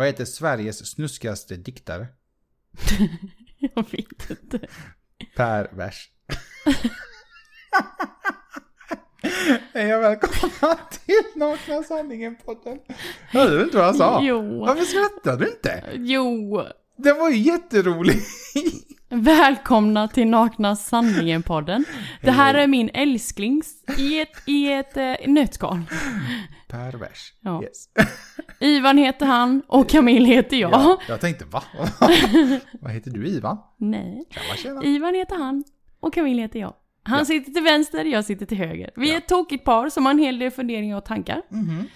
[0.00, 2.06] Vad heter Sveriges snuskigaste diktare?
[3.58, 4.68] Jag vet inte.
[5.36, 6.10] Per vers.
[9.72, 12.78] Hej och välkomna till Nakna Sanningen-podden.
[13.30, 14.22] Hörde du inte vad jag sa?
[14.22, 14.60] Jo.
[14.60, 15.84] Varför skrattar du inte?
[15.94, 16.62] Jo.
[16.96, 18.20] Den var ju jätterolig.
[19.12, 21.84] Välkomna till Nakna Sanningen-podden.
[22.22, 25.80] Det här är min älsklings i ett, i ett eh, nötskal.
[26.68, 27.32] Per vers.
[27.40, 27.62] Ja.
[27.62, 27.88] Yes.
[28.60, 30.72] Ivan heter han och Camille heter jag.
[30.72, 31.62] Ja, jag tänkte va?
[32.80, 33.58] vad heter du Ivan?
[33.76, 34.24] Nej.
[34.56, 34.84] Tjena.
[34.84, 35.64] Ivan heter han
[36.00, 36.74] och Camille heter jag.
[37.02, 37.24] Han Ja.
[37.24, 38.90] sitter till vänster, jag sitter till höger.
[38.96, 41.42] Vi är ett tokigt par som har en hel del funderingar och tankar.
[41.48, 41.88] Mhm.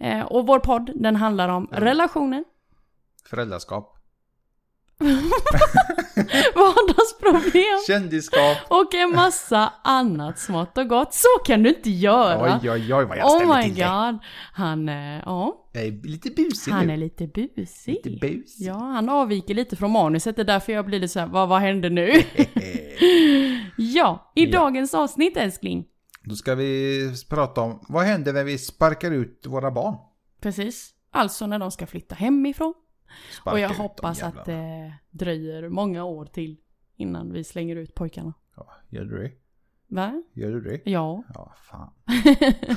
[0.00, 2.44] Eh, och vår podd, den handlar om relationer,
[3.30, 3.98] Föräldraskap.
[6.54, 8.56] vardagsproblem Kändisskap.
[8.68, 11.14] och en massa annat smått och gott.
[11.14, 12.58] Så kan du inte göra!
[12.62, 13.82] Oj, oj, oj vad jag oh ställer my till det.
[13.82, 14.18] god.
[14.52, 16.92] Han, eh, ja, Jag är lite busig han nu.
[16.92, 17.94] är lite busig.
[18.04, 18.66] Lite busig.
[18.66, 20.36] Ja, han avviker lite från manuset.
[20.36, 22.12] Det är därför jag blir lite så här, vad, vad hände nu?
[23.76, 24.50] ja, i Ja.
[24.60, 25.84] dagens avsnitt älskling.
[26.24, 29.94] Då ska vi prata om vad händer när vi sparkar ut våra barn?
[30.42, 30.90] Precis.
[31.12, 32.74] Alltså när de ska flytta hemifrån.
[33.44, 36.56] Och jag hoppas att det dröjer många år till
[36.96, 38.32] innan vi slänger ut pojkarna.
[38.56, 39.32] Ja, gör du det?
[39.88, 40.22] Va?
[40.32, 40.80] Gör du det?
[40.90, 41.24] Ja.
[41.34, 41.90] Ja, fan.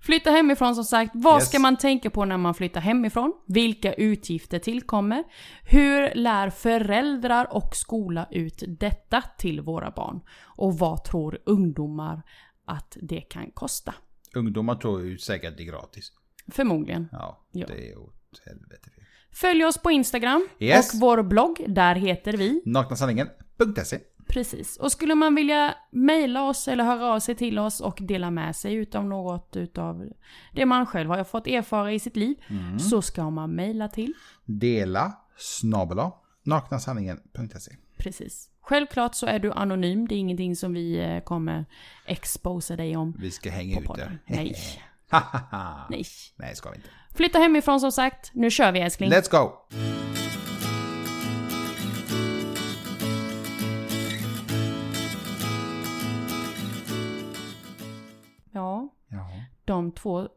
[0.00, 1.10] Flytta hemifrån som sagt.
[1.14, 1.48] Vad Yes.
[1.48, 3.32] ska man tänka på när man flyttar hemifrån?
[3.46, 5.24] Vilka utgifter tillkommer?
[5.62, 10.20] Hur lär föräldrar och skola ut detta till våra barn?
[10.44, 12.22] Och vad tror ungdomar
[12.64, 13.94] att det kan kosta?
[14.34, 16.12] Ungdomar tror ju säkert det är gratis.
[16.48, 17.08] Förmodligen.
[17.12, 17.66] Ja, Ja.
[17.66, 18.90] det är åt helvete.
[19.34, 20.94] Följ oss på Instagram Yes.
[20.94, 21.64] och vår blogg.
[21.68, 24.76] Där heter vi Naknasanningen.se Precis.
[24.76, 28.56] Och skulle man vilja mejla oss eller höra av sig till oss och dela med
[28.56, 30.08] sig utav något utav
[30.52, 32.36] det man själv har fått erfara i sitt liv
[32.90, 34.12] så ska man mejla till.
[34.44, 38.50] Dela snabela naknasanningen.se Precis.
[38.60, 40.08] Självklart så är du anonym.
[40.08, 41.64] Det är ingenting som vi eh, kommer
[42.06, 44.18] exposa dig om Vi ska hänga ut det.
[44.26, 44.56] Nej.
[45.90, 46.04] Nej.
[46.36, 46.88] Nej, ska vi inte.
[47.14, 48.30] Flytta hemifrån som sagt.
[48.34, 49.12] Nu kör vi älskling.
[49.12, 49.50] Let's go!
[58.52, 59.30] Ja, Ja.
[59.64, 60.28] de två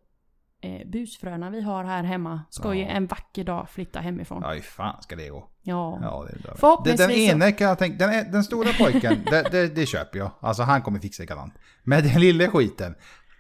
[0.62, 2.88] eh, busfröna vi har här hemma ska ju Ja.
[2.88, 4.42] en vacker dag flytta hemifrån.
[4.44, 5.50] Ja, hur fan ska det gå?
[5.62, 6.00] Ja.
[6.02, 6.56] Ja, det är bra.
[6.56, 10.32] Förhoppningsvis Den, ene kan jag tänka, den, den stora pojken, det, det, det köper jag.
[10.40, 11.54] Alltså han kommer fixa det galant.
[11.84, 12.96] Men den lille skiten,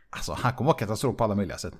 [0.09, 1.73] alltså han kommer vara katastrof på alla möjliga sätt.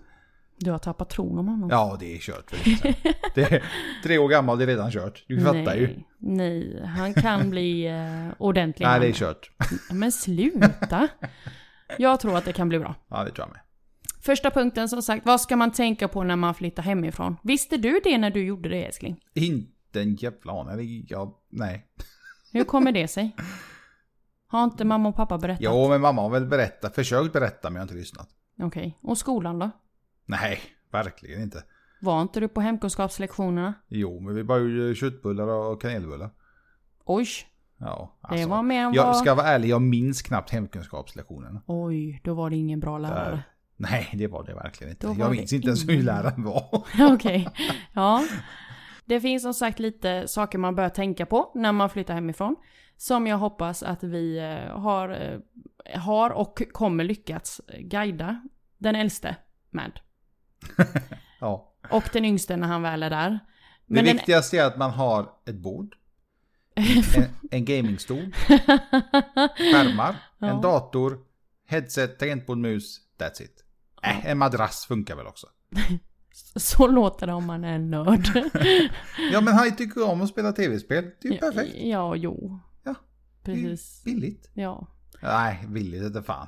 [0.59, 1.69] Du har tappat tron om honom.
[1.69, 3.13] Ja, det är kört för länge sedan.
[3.35, 3.63] Det är
[4.03, 5.25] tre år gammal, det är redan kört.
[5.27, 6.03] Du fattar nej, ju.
[6.17, 8.85] Nej, han kan bli eh, ordentlig.
[8.85, 9.51] Nej, det är kört.
[9.91, 11.07] Men sluta.
[11.97, 12.95] Jag tror att det kan bli bra.
[13.07, 13.61] Ja, det tror jag med.
[14.21, 17.37] Första punkten som sagt, vad ska man tänka på när man flyttar hemifrån?
[17.43, 19.19] Visste du det när du gjorde det älskling?
[19.33, 20.73] Inte en jävla aning.
[20.73, 21.85] Eller, Ja, nej.
[22.53, 23.35] Hur kommer det sig?
[24.47, 25.63] Har inte mamma och pappa berättat?
[25.63, 28.29] Jo, men mamma har väl berättat, försökt berätta men jag har inte lyssnat.
[28.61, 29.71] Okej, och skolan då?
[30.27, 30.59] Nej,
[30.91, 31.63] verkligen inte.
[32.01, 33.73] Var inte du på hemkunskapslektionerna?
[33.87, 36.29] Jo, men vi bara gjorde köttbullar och kanelbullar.
[37.05, 37.27] Oj,
[37.79, 39.17] Ja, det var mer än Jag vad...
[39.17, 41.59] ska vara ärlig, jag minns knappt hemkunskapslektionen.
[41.65, 43.43] Oj, då var det ingen bra lärare.
[43.75, 45.15] Nej, det var det verkligen inte.
[45.19, 46.85] Jag minns inte ens hur läraren var.
[47.13, 47.47] Okej,
[47.93, 48.23] ja.
[49.05, 52.55] Det finns som sagt lite saker man bör tänka på när man flyttar hemifrån.
[52.97, 58.41] Som jag hoppas att vi eh, har, eh, har och kommer lyckats guida
[58.77, 59.35] den äldste
[59.69, 59.99] med.
[61.39, 61.73] Ja.
[61.89, 63.29] Och den yngste när han väl är där.
[63.29, 63.39] Det
[63.85, 64.15] Men den...
[64.15, 65.95] viktigaste är att man har ett bord,
[66.75, 68.31] en, en gamingstol,
[69.57, 70.59] skärmar, en Ja.
[70.61, 71.19] dator,
[71.67, 72.99] headset, tangentbord, mus.
[73.19, 73.63] That's it.
[74.03, 75.47] Äh, en madrass funkar väl också.
[76.55, 78.27] Så låter det om man är en nörd.
[79.31, 81.05] Ja, men han tycker om att spela tv-spel.
[81.21, 81.75] Det är ju perfekt.
[81.77, 82.59] Ja, jo.
[82.83, 82.95] Ja.
[83.43, 84.03] Det är ju Precis.
[84.03, 84.49] billigt.
[84.53, 84.87] Ja.
[85.21, 86.47] Nej, billigt det fan.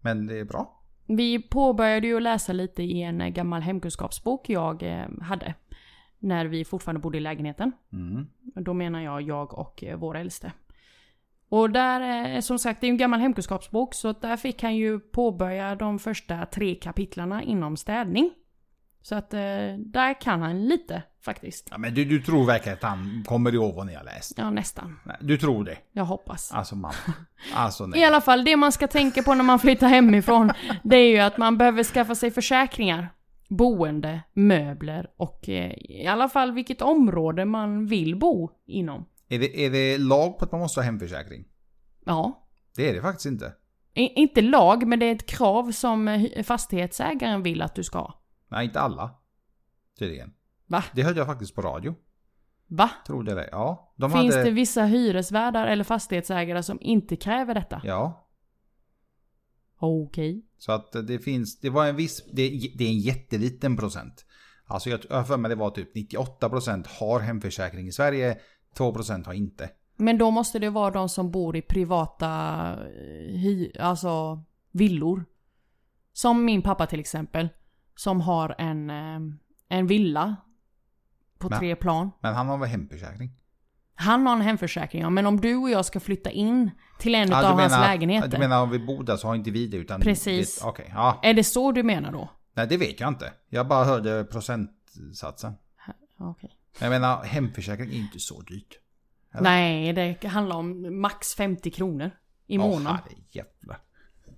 [0.00, 0.77] Men det är bra.
[1.08, 5.54] Vi påbörjade ju att läsa lite i en eh, gammal hemkunskapsbok jag eh, hade.
[6.18, 7.72] När vi fortfarande bodde i lägenheten.
[7.92, 8.26] Mm.
[8.40, 10.52] Då menar jag jag och eh, vår äldste.
[11.48, 13.94] Och där, som sagt, det är en gammal hemkunskapsbok.
[13.94, 18.30] Så där fick han ju påbörja de första tre kapitlarna inom städning.
[19.08, 19.40] Så att eh,
[19.76, 21.68] där kan han lite faktiskt.
[21.70, 24.32] Ja, men du, du tror verkligen att han kommer ihåg vad ni har läst?
[24.36, 25.00] Ja, nästan.
[25.04, 25.78] Nej, du tror det?
[25.92, 26.52] Jag hoppas.
[26.52, 26.94] Alltså mamma.
[27.54, 28.00] Alltså nej.
[28.00, 30.52] I alla fall, det man ska tänka på när man flyttar hemifrån,
[30.82, 33.08] det är ju att man behöver skaffa sig försäkringar.
[33.48, 39.04] Boende, möbler och eh, i alla fall vilket område man vill bo inom.
[39.28, 41.44] Är det, är det lag på att man måste ha hemförsäkring?
[42.04, 42.46] Ja.
[42.76, 43.52] Det är det faktiskt inte.
[43.94, 47.98] I, inte lag, men det är ett krav som eh, fastighetsägaren vill att du ska
[47.98, 48.18] ha.
[48.48, 49.14] Nej, inte alla.
[49.98, 50.34] Tydligen.
[50.66, 50.84] Va?
[50.92, 51.94] Det hörde jag faktiskt på radio.
[52.66, 52.90] Va?
[53.06, 53.48] Tror det?
[53.52, 53.94] Ja.
[53.96, 54.44] De Finns hade...
[54.44, 57.80] det vissa hyresvärdar eller fastighetsägare som inte kräver detta?
[57.84, 58.28] Ja.
[59.78, 60.46] Okej.
[60.58, 64.26] Så att det finns, det var en viss, det, det är en jätteliten procent.
[64.64, 68.38] Alltså jag jag har för mig det var typ 98% har hemförsäkring i Sverige,
[68.76, 69.70] 2% har inte.
[69.96, 72.28] Men då måste det vara de som bor i privata
[72.72, 75.24] eh, hy, alltså villor.
[76.12, 77.48] Som min pappa till exempel.
[77.98, 79.20] Som har en, eh,
[79.78, 80.36] en villa.
[81.38, 82.10] På Men- tre plan.
[82.20, 83.30] Men han har väl hemförsäkring?
[83.94, 87.28] Han har en hemförsäkring ja, men om du och jag ska flytta in till en
[87.30, 88.28] Ja, av du hans menar- lägenheter.
[88.28, 90.00] Du menar om vi bor där så har inte vi det utan...
[90.00, 90.60] Precis.
[90.60, 91.20] det- Okej, ja.
[91.22, 92.30] Är det så du menar då?
[92.54, 93.32] Nej det vet jag inte.
[93.48, 95.52] Jag bara hörde procentsatsen.
[96.18, 96.50] Okej.
[96.80, 98.78] Jag menar hemförsäkring är inte så dyrt.
[99.32, 99.42] Eller?
[99.42, 102.10] Nej, det handlar om max 50 kronor
[102.46, 102.98] i Åh, månaden.
[103.04, 103.78] herrejävlar.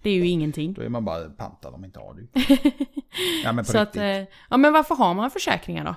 [0.02, 0.72] Det är ju ingenting.
[0.72, 2.26] Då är man bara pantad om inte har det.
[3.44, 4.02] Ja men på Så att, riktigt.
[4.02, 5.94] eh, ja men varför har man försäkringar då?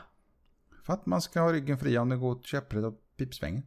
[0.86, 3.64] För att man ska ha ryggen fri om det går käpprätt och pipsvängen.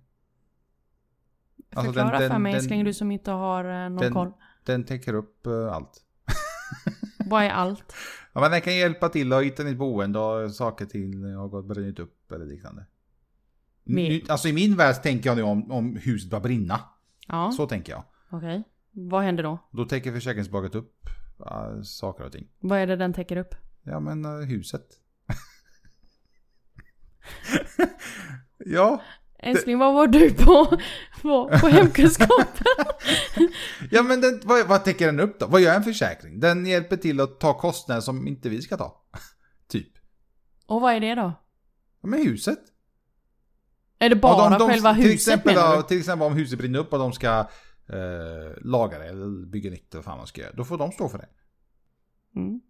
[1.75, 4.13] Alltså, Förklara den- den- för mig den- älskling, du som inte har eh, någon den-
[4.13, 4.33] koll.
[4.65, 6.03] Den täcker upp eh, allt.
[7.31, 7.95] Vad är allt?
[8.33, 11.65] Ja, men den kan hjälpa till att hitta nytt boende och saker till har gått
[11.67, 12.87] brunnit upp eller liknande.
[13.85, 16.81] Nu, alltså i min värld tänker jag nu om, om huset börjar brinna.
[17.29, 18.03] Ja, Så tänker jag.
[18.31, 18.63] okej.
[18.99, 19.59] Vad händer då?
[19.71, 21.09] Då täcker försäkringsbolaget upp
[21.51, 22.49] äh, saker och ting.
[22.61, 23.55] Vad är det den täcker upp?
[23.83, 24.87] Ja men äh, huset.
[28.59, 29.03] ja,
[29.39, 30.79] Älskling, vad var du på,
[31.23, 32.67] på, på hemkunskapen?
[33.91, 35.47] ja men den, vad, vad täcker den upp då?
[35.47, 36.41] Vad gör en försäkring?
[36.41, 39.03] Den hjälper till att ta kostnader som inte vi ska ta.
[39.69, 39.93] typ.
[40.67, 41.33] Och vad är det då?
[42.01, 42.59] Ja, men huset.
[43.99, 45.83] Är det bara Ja, de- de- själva till huset exempel, menar du?
[45.83, 47.47] Till exempel om huset brinner upp och de ska
[47.89, 50.53] eh, laga det eller bygga nytt eller vad fan de ska göra.
[50.53, 51.29] Då får de stå för det.
[52.37, 52.61] Mm.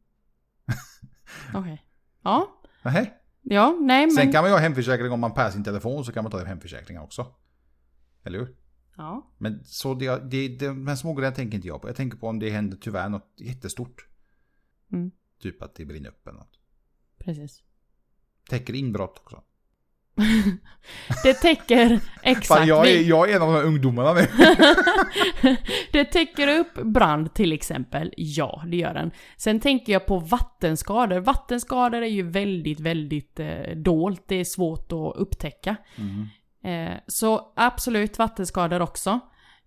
[1.55, 1.87] Okej.
[2.23, 2.61] Ja.
[2.85, 3.13] Nähä.
[3.43, 4.11] Ja, nej men...
[4.11, 6.45] Sen kan man ju ha hemförsäkring om man per sin telefon så kan man ta
[6.45, 7.35] hemförsäkringar också.
[8.23, 8.57] Eller hur?
[8.97, 9.35] Ja.
[9.39, 11.89] Men så det, det, det, de här små grejerna tänker inte jag på.
[11.89, 14.07] Jag tänker på om det händer tyvärr något jättestort.
[14.93, 15.11] Mm.
[15.41, 16.59] Typ att det brinner upp eller något.
[17.19, 17.63] Precis.
[18.49, 19.43] Täcker inbrott också.
[21.23, 22.47] Det täcker exakt...
[22.47, 24.27] Fan, jag, är, jag är en av de här ungdomarna nu.
[25.93, 28.15] det täcker upp brand till exempel.
[28.17, 29.11] Ja, det gör den.
[29.37, 31.19] Sen tänker jag på vattenskador.
[31.19, 34.23] Vattenskador är ju väldigt, väldigt eh, dolt.
[34.27, 35.77] Det är svårt att upptäcka.
[35.97, 36.29] Mm.
[36.65, 39.21] Eh, så absolut vattenskador också.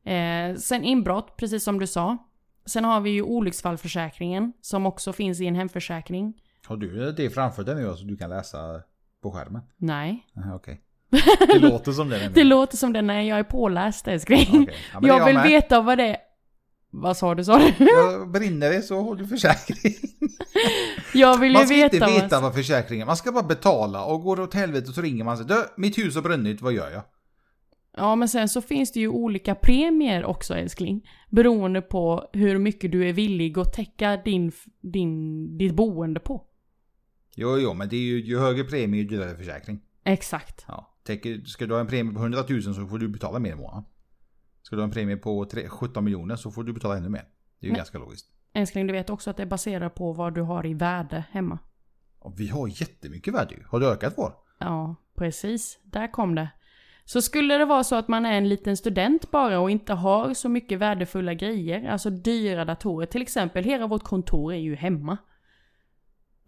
[0.03, 2.17] Eh, sen inbrott, precis som du sa.
[2.65, 6.33] Sen har vi ju olycksfallförsäkringen som också finns i en hemförsäkring.
[6.65, 8.81] Har du det framför dig nu så du kan läsa
[9.21, 9.61] på skärmen?
[9.77, 10.25] Nej.
[10.37, 10.81] Aha, Okej.
[11.47, 12.31] Det låter som det.
[12.33, 14.47] Det låter som det när jag är påläst älskling.
[14.49, 14.75] Okej.
[14.93, 15.43] Ja, är jag vill med.
[15.43, 16.17] veta vad det är.
[16.91, 17.71] Vad sa du, sa du?
[18.39, 19.93] Brinner det så har du försäkring.
[21.13, 24.21] Jag vill ju Man ska veta, inte veta vad försäkringen Man ska bara betala och
[24.21, 25.45] går det åt helvete så ringer man sig.
[25.45, 27.01] Du, mitt hus har brunnit, vad gör jag?
[27.97, 31.01] Ja, men sen så finns det ju olika premier också älskling.
[31.29, 34.51] Beroende på hur mycket du är villig att täcka din,
[34.81, 36.43] din, ditt boende på.
[37.41, 39.79] Jo, jo, men det är ju, ju högre premie ju dyrare försäkring.
[40.03, 40.65] Exakt.
[40.67, 40.95] Ja.
[41.45, 43.83] Ska du ha en premie på 100 000 så får du betala mer i månaden.
[44.61, 47.21] Ska du ha en premie på tre- 17 miljoner så får du betala ännu mer.
[47.59, 48.27] Det är ju Men- ganska logiskt.
[48.53, 51.59] Älskling, du vet också att det baserar på vad du har i värde hemma.
[52.19, 53.63] Och vi har jättemycket värde ju.
[53.67, 54.33] Har du ökat vår?
[54.59, 55.79] Ja, precis.
[55.83, 56.49] Där kom det.
[57.05, 60.33] Så skulle det vara så att man är en liten student bara och inte har
[60.33, 63.05] så mycket värdefulla grejer, alltså dyra datorer.
[63.05, 65.17] Till exempel, hela vårt kontor är ju hemma.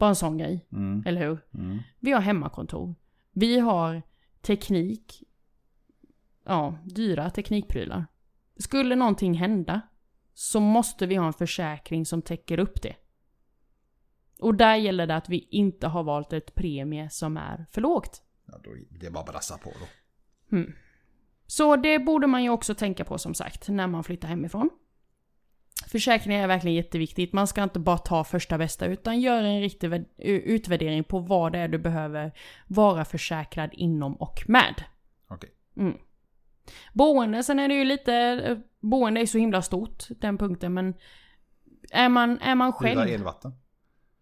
[0.02, 1.04] Bara en sån grej, Mm.
[1.06, 1.40] eller hur?
[1.54, 1.80] Mm.
[2.00, 2.96] Vi har hemmakontor.
[3.32, 4.02] Vi har
[4.42, 5.24] teknik.
[6.46, 8.06] Ja, dyra teknikprylar.
[8.58, 9.82] Skulle någonting hända
[10.34, 12.96] så måste vi ha en försäkring som täcker upp det.
[14.40, 18.22] Och där gäller det att vi inte har valt ett premie som är för lågt.
[18.46, 20.56] Ja, då, det är bara att brassa på då.
[20.58, 20.74] Mm.
[21.48, 24.70] Så det borde man ju också tänka på som sagt när man flyttar hemifrån.
[25.92, 27.34] Försäkring är verkligen jätteviktigt.
[27.34, 31.52] Man ska inte bara ta första bästa utan göra en riktig vä- utvärdering på vad
[31.52, 32.32] det är du behöver
[32.68, 34.84] vara försäkrad inom och med.
[35.28, 35.50] Okej.
[35.78, 35.98] Mm.
[36.94, 40.94] Boende, sen är det ju lite, eh, boende är så himla stort, den punkten, men
[41.92, 43.00] är man, är man själv...
[43.00, 43.54] Hyra elvatten.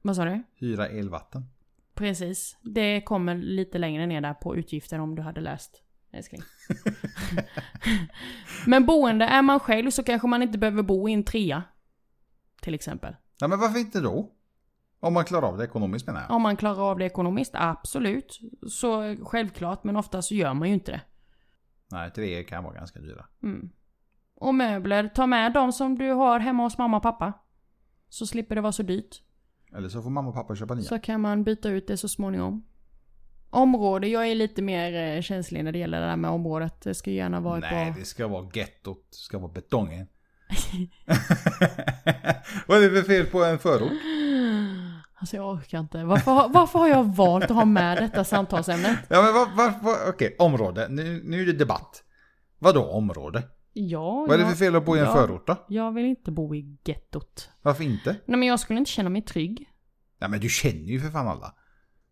[0.02, 0.44] Vad sa du?
[0.56, 1.46] Hyra elvatten.
[1.94, 2.58] Precis.
[2.62, 6.42] Det kommer lite längre ner där på utgifter om du hade läst älskling.
[8.68, 11.64] Men boende, är man själv så kanske man inte behöver bo i en trea.
[12.62, 13.16] Till exempel.
[13.42, 14.32] Nej men varför inte då?
[15.00, 16.32] Om man klarar av det ekonomiskt menar jag.
[16.32, 18.40] Om man klarar av det ekonomiskt, absolut.
[18.70, 21.02] Så självklart, men ofta så gör man ju inte det.
[21.92, 23.26] Nej, tre kan vara ganska dyra.
[23.44, 23.70] Mm.
[24.36, 27.34] Och möbler, ta med de som du har hemma hos mamma och pappa.
[28.10, 29.22] Så slipper det vara så dyrt.
[29.76, 30.84] Eller så får mamma och pappa köpa nya.
[30.84, 32.66] Så kan man byta ut det så småningom.
[33.50, 36.82] Område, jag är lite mer eh, känslig när det gäller det där med området.
[36.82, 38.00] Det ska gärna vara Nej, på...
[38.00, 39.08] det ska vara gettot.
[39.12, 40.08] Det ska vara betongen.
[42.68, 43.92] Vad är det för fel på en förort?
[45.22, 46.04] Alltså jag orkar inte.
[46.04, 49.00] Varför, har- varför har jag valt att ha med detta samtalsämnet?
[49.10, 50.88] Ja men vad, vad, vad okej, område.
[50.90, 52.04] Nu, nu är det debatt.
[52.60, 53.44] Vadå område?
[53.74, 55.14] Ja, Vad är det jag, för fel att bo i en ja.
[55.14, 55.66] förort då?
[55.70, 57.50] jag vill inte bo i gettot.
[57.62, 58.16] Varför inte?
[58.26, 59.70] Nej men jag skulle inte känna mig trygg.
[60.22, 61.54] Nej men du känner ju för fan alla.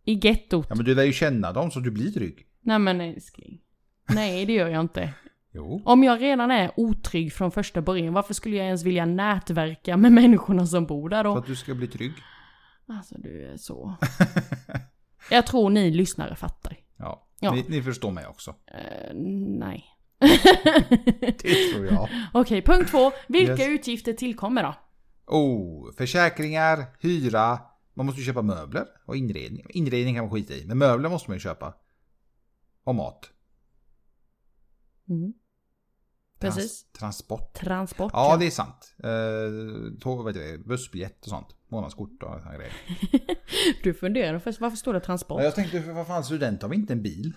[0.08, 0.66] I gettot.
[0.70, 2.46] Ja men du lär ju känna dem så du blir trygg.
[2.62, 3.62] Nej men älskling.
[4.10, 5.14] Nej det gör jag inte.
[5.54, 5.82] Jo.
[5.86, 10.12] Om jag redan är otrygg från första början, varför skulle jag ens vilja nätverka med
[10.12, 11.38] människorna som bor där För då?
[11.38, 12.12] att du ska bli trygg.
[12.88, 13.96] Alltså du är så...
[15.32, 16.78] Jag tror ni lyssnare fattar.
[16.98, 17.28] Ja.
[17.40, 17.52] Ja.
[17.54, 18.56] Ni, ni förstår mig också.
[18.68, 19.14] Eh,
[19.60, 19.86] nej.
[21.20, 22.10] Det tror jag.
[22.34, 23.12] Okej, punkt två.
[23.28, 23.68] Vilka Yes.
[23.70, 24.76] utgifter tillkommer då?
[25.28, 27.60] Oh, försäkringar, hyra.
[27.98, 29.66] Man måste ju köpa möbler och inredning.
[29.70, 31.74] Inredning kan man skita i, men möbler måste man ju köpa.
[32.84, 33.30] Och mat.
[35.10, 35.34] Mm.
[36.40, 36.92] Trans- Precis.
[36.92, 37.54] transport.
[37.54, 38.12] Transport.
[38.14, 38.96] Ja, det är sant.
[39.04, 41.48] Eh, tåg, vad heter det, bussbiljett och sånt.
[41.68, 42.74] Månadskort och såna grejer.
[43.84, 45.40] Du funderar först, varför står det transport?
[45.40, 47.34] Ja, jag tänkte, för vad fan, student har vi inte en bil?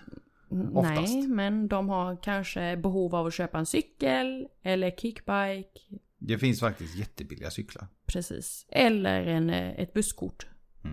[0.74, 1.12] oftast.
[1.14, 5.80] Nej, men de har kanske behov av att köpa en cykel eller kickbike.
[6.20, 7.88] Det finns faktiskt jättebilliga cyklar.
[8.06, 8.66] Precis.
[8.68, 10.46] Eller en, eh, ett busskort.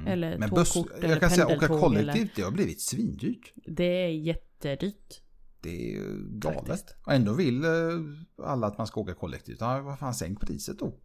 [0.08, 0.40] Eller Mm.
[0.40, 3.54] Men buss, tågkort eller jag kan säga åka kollektivt, det har blivit svindyrt.
[3.66, 5.22] Det är jättedyrt.
[5.62, 6.02] Det är
[6.40, 6.68] galet.
[6.68, 6.96] Faktiskt.
[7.06, 7.70] Och ändå vill eh,
[8.44, 9.58] alla att man ska åka kollektivt.
[9.60, 11.00] Ja, vad fan, sänk priset då.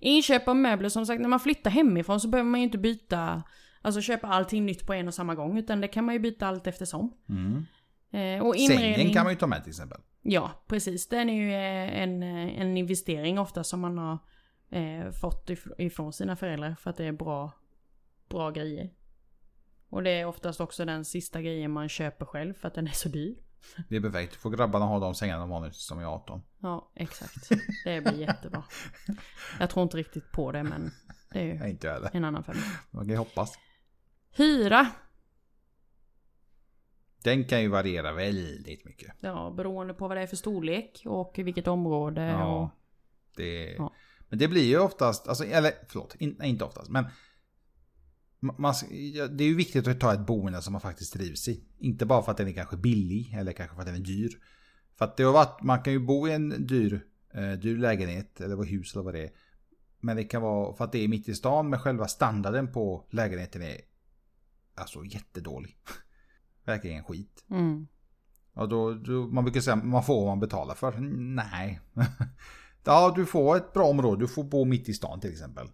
[0.00, 3.42] Inköp av möbler, som sagt, när man flyttar hemifrån så behöver man ju inte byta,
[3.82, 5.58] alltså köpa allting nytt på en och samma gång.
[5.58, 7.12] Utan det kan man ju byta allt eftersom.
[7.28, 7.62] Eh,
[8.42, 8.94] och inredning.
[8.96, 10.00] Sängen kan man ju ta med till exempel.
[10.22, 11.08] Ja, precis.
[11.08, 14.18] Den är ju eh, en, eh, en investering ofta som man har
[14.70, 17.52] eh, fått if- ifrån sina föräldrar för att det är bra,
[18.28, 18.90] bra grejer.
[19.88, 22.92] Och det är oftast också den sista grejen man köper själv för att den är
[22.92, 23.36] så dyr.
[23.88, 24.34] Det är perfekt.
[24.34, 26.42] Får grabbarna ha de sängarna de har nu tills de är 18.
[26.62, 27.48] Ja, exakt.
[27.84, 28.64] Det blir jättebra.
[29.60, 30.90] Jag tror inte riktigt på det men
[31.32, 32.58] det är ju inte en annan femma.
[32.90, 33.58] Man kan ju hoppas.
[34.36, 34.86] Hyra.
[37.26, 39.12] Den kan ju variera väldigt mycket.
[39.20, 42.22] Ja, beroende på vad det är för storlek och vilket område.
[42.22, 42.62] Ja.
[42.62, 42.70] Och,
[43.36, 43.92] Det, Ja.
[44.28, 47.04] Men det blir ju oftast, alltså, eller förlåt, in, inte oftast, men
[48.40, 48.74] ma- man,
[49.36, 51.64] det är ju viktigt att ta ett boende som man faktiskt trivs i.
[51.78, 54.30] Inte bara för att den är kanske billig eller kanske för att den är dyr.
[54.98, 58.40] För att det har varit, man kan ju bo i en dyr, eh, dyr lägenhet
[58.40, 59.30] eller vad hus eller vad det är.
[60.00, 63.06] Men det kan vara för att det är mitt i stan men själva standarden på
[63.10, 63.80] lägenheten är
[64.74, 65.76] alltså jättedålig.
[66.66, 67.44] Verkligen skit.
[67.50, 67.86] mm.
[68.54, 70.98] Ja, då, då, man brukar säga man får vad man betalar för.
[71.00, 71.80] Nej.
[72.84, 74.20] ja, du får ett bra område.
[74.20, 75.68] Du får bo mitt i stan till exempel.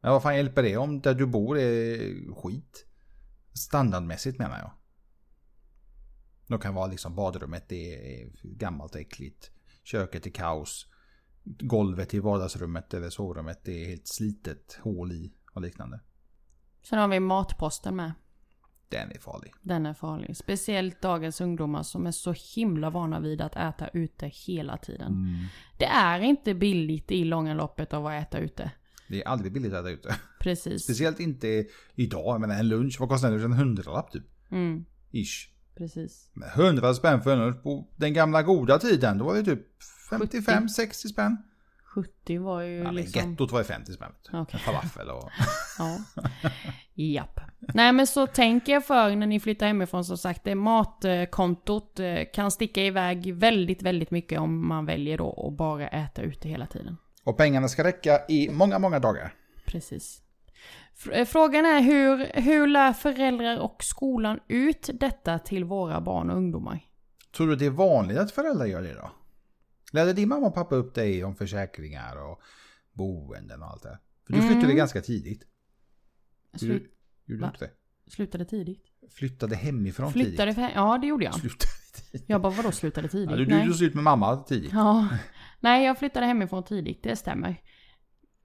[0.00, 2.86] Men vad fan hjälper det om där du bor är skit?
[3.54, 4.70] Standardmässigt menar jag.
[6.46, 9.50] Det kan vara liksom badrummet det är gammalt och äckligt.
[9.82, 10.86] Köket är kaos.
[11.44, 16.00] Golvet i vardagsrummet eller sovrummet det är helt slitet, hål i och liknande.
[16.82, 18.12] Sen har vi matposten med.
[18.92, 19.52] Den är farlig.
[19.62, 20.36] Den är farlig.
[20.36, 25.12] Speciellt dagens ungdomar som är så himla vana vid att äta ute hela tiden.
[25.12, 25.34] Mm.
[25.78, 28.70] Det är inte billigt i långa loppet av att äta ute.
[29.08, 30.16] Det är aldrig billigt att äta ute.
[30.40, 30.82] Precis.
[30.82, 32.34] Speciellt inte idag.
[32.34, 33.44] Jag menar en lunch, vad kostar den?
[33.44, 34.24] En hundralapp typ.
[34.50, 35.48] Mm, Ish.
[35.74, 36.30] precis.
[36.32, 39.18] Men 100 spänn för en lunch på den gamla goda tiden.
[39.18, 39.66] Då var det typ
[40.10, 41.36] 55-60 spänn.
[41.94, 43.30] 70 var ju Ja, liksom...
[43.30, 44.12] gettot var ju 50 spänn.
[44.32, 45.30] En falafel och...
[45.78, 45.98] Ja.
[46.94, 47.40] Japp.
[47.58, 50.44] Nej men så tänk er för när ni flyttar hemifrån som sagt.
[50.44, 55.88] Det matkontot eh, kan sticka iväg väldigt, väldigt mycket om man väljer då att bara
[55.88, 56.96] äta ute hela tiden.
[57.24, 59.34] och pengarna ska räcka i många, många dagar.
[59.66, 60.22] Precis.
[61.12, 66.36] Eh, Frågan är hur, hur lär föräldrar och skolan ut detta till våra barn och
[66.36, 66.80] ungdomar?
[67.36, 69.10] Tror du det är vanligt att föräldrar gör det då?
[69.92, 72.40] Lärde din mamma och pappa upp dig om försäkringar och
[72.92, 73.98] boenden och allt det?
[74.26, 74.76] För du flyttade Mm.
[74.76, 75.42] ganska tidigt.
[76.54, 76.82] Slut,
[77.26, 77.48] du- Gjorde Va?
[77.60, 78.10] du inte det?
[78.10, 78.84] slutade tidigt.
[79.10, 80.70] Flyttade hemifrån Flyttade tidigt.
[80.74, 81.34] Ja det gjorde jag.
[81.34, 81.72] Slutade
[82.10, 82.28] tidigt.
[82.28, 83.30] Jag bara vadå slutade tidigt?
[83.30, 83.64] Ja, du Nej.
[83.66, 84.72] gjorde slut med mamma tidigt.
[84.72, 85.08] Ja.
[85.60, 87.62] Nej jag flyttade hemifrån tidigt, det stämmer.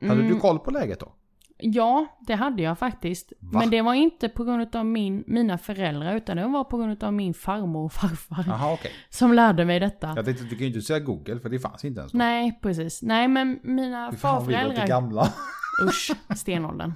[0.01, 0.27] Hade Mm.
[0.33, 1.15] du koll på läget då?
[1.59, 3.33] Ja, det hade jag faktiskt.
[3.39, 3.59] Va?
[3.59, 7.03] Men det var inte på grund av min, mina föräldrar utan det var på grund
[7.03, 8.43] av min farmor och farfar.
[8.47, 8.91] Jaha okej.
[9.09, 10.13] Som lärde mig detta.
[10.15, 12.17] Jag tänkte du kan ju inte säga Google för det fanns inte ens då.
[12.17, 13.01] Nej, precis.
[13.01, 14.87] Nej men mina Fy fan, vi låter farföräldrar...
[14.87, 15.33] gamla.
[15.87, 16.93] Usch, stenåldern.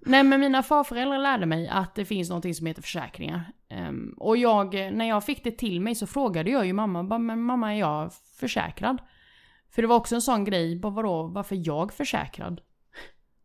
[0.00, 3.52] Nej men mina farföräldrar lärde mig att det finns någonting som heter försäkringar.
[3.68, 7.18] Ehm, och jag, när jag fick det till mig så frågade jag ju mamma, bara,
[7.18, 8.98] men mamma är jag försäkrad?
[9.70, 12.60] För det var också en sån grej, bara vadå, varför jag försäkrad?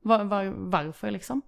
[0.05, 1.41] Var, var, varför liksom?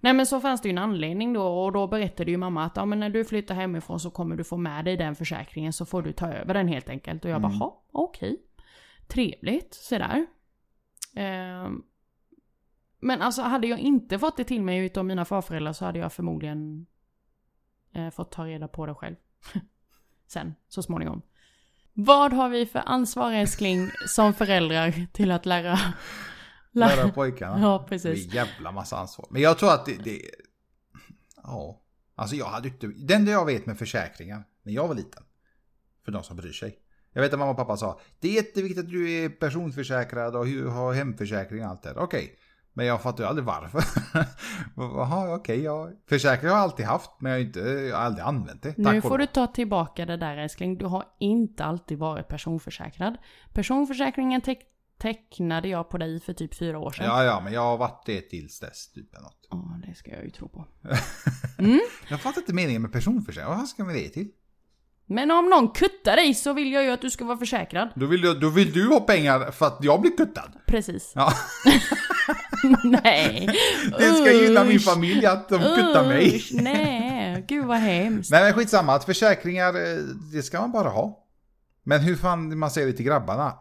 [0.00, 2.76] Nej men så fanns det ju en anledning då och då berättade ju mamma att
[2.76, 5.86] ja, men när du flyttar hemifrån så kommer du få med dig den försäkringen så
[5.86, 7.24] får du ta över den helt enkelt.
[7.24, 7.60] Och jag bara, Mm.
[7.60, 8.36] "Ha, okej.
[9.08, 10.26] Trevligt, sådär.
[11.16, 11.82] Ehm,
[13.00, 16.12] men alltså hade jag inte fått det till mig utav mina farföräldrar så hade jag
[16.12, 16.86] förmodligen
[17.94, 19.16] eh, fått ta reda på det själv.
[20.26, 21.22] Sen, så småningom.
[21.92, 25.78] Vad har vi för ansvar älskling som föräldrar till att lära...
[26.72, 27.60] Lära pojkarna.
[27.60, 28.26] Ja, Det precis.
[28.26, 29.26] är en jävla massa ansvar.
[29.30, 29.96] Men jag tror att det...
[30.04, 30.20] det
[31.42, 31.80] ja.
[32.14, 32.86] Alltså jag hade inte...
[32.86, 35.22] Det enda jag vet med försäkringar, när jag var liten.
[36.04, 36.78] För de som bryr sig.
[37.12, 40.46] Jag vet att mamma och pappa sa, det är jätteviktigt att du är personförsäkrad och
[40.46, 41.98] har hemförsäkring och allt det där.
[41.98, 42.36] Okej.
[42.72, 43.84] Men jag fattar ju aldrig varför.
[44.76, 45.62] Jaha, okej.
[45.62, 45.90] ja.
[46.08, 48.78] Försäkring har jag alltid haft, men jag har, inte, jag har aldrig använt det.
[48.78, 50.78] Nu Tack och får du ta tillbaka det där älskling.
[50.78, 53.16] Du har inte alltid varit personförsäkrad.
[53.52, 54.40] Personförsäkringen
[55.00, 57.06] tecknade jag på dig för typ fyra år sedan.
[57.06, 58.92] Ja, ja, men jag har varit det tills dess.
[58.92, 59.46] Typ eller något.
[59.50, 60.66] Ja, det ska jag ju tro på.
[62.10, 63.54] Jag fattar inte meningen med personförsäkring.
[63.56, 64.28] Vad ska man det till?
[65.06, 67.88] Men om någon kuttar dig så vill jag ju att du ska vara försäkrad.
[67.94, 70.52] Då vill, du, då vill du ha pengar för att jag blir kuttad.
[70.66, 71.12] Precis.
[71.14, 71.32] Ja.
[72.84, 73.48] Nej.
[73.98, 74.84] Det ska gynna min Usch.
[74.84, 76.36] familj att de kuttar mig.
[76.36, 78.30] Usch, Nej, gud vad hemskt.
[78.30, 79.98] Nej men skitsamma, att försäkringar, eh,
[80.32, 81.26] det ska man bara ha.
[81.82, 83.54] Men hur fan man säger det till grabbarna?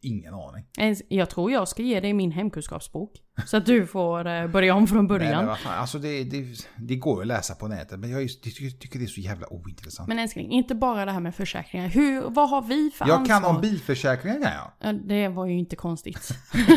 [0.00, 0.64] Ingen aning.
[1.08, 3.12] Jag tror jag ska ge dig min hemkunskapsbok.
[3.46, 5.46] Så att du får eh, börja om från Nej, men början.
[5.46, 6.46] vad fan, alltså det, det,
[6.76, 10.08] det går ju att läsa på nätet, men jag tycker, det är så jävla ointressant.
[10.08, 11.88] Men älskling, inte bara det här med försäkringar.
[11.88, 13.40] Hur, vad har vi för jag ansvar?
[13.40, 14.70] kan om bilförsäkringar kan jag.
[14.78, 16.28] Ja, Det var ju inte konstigt.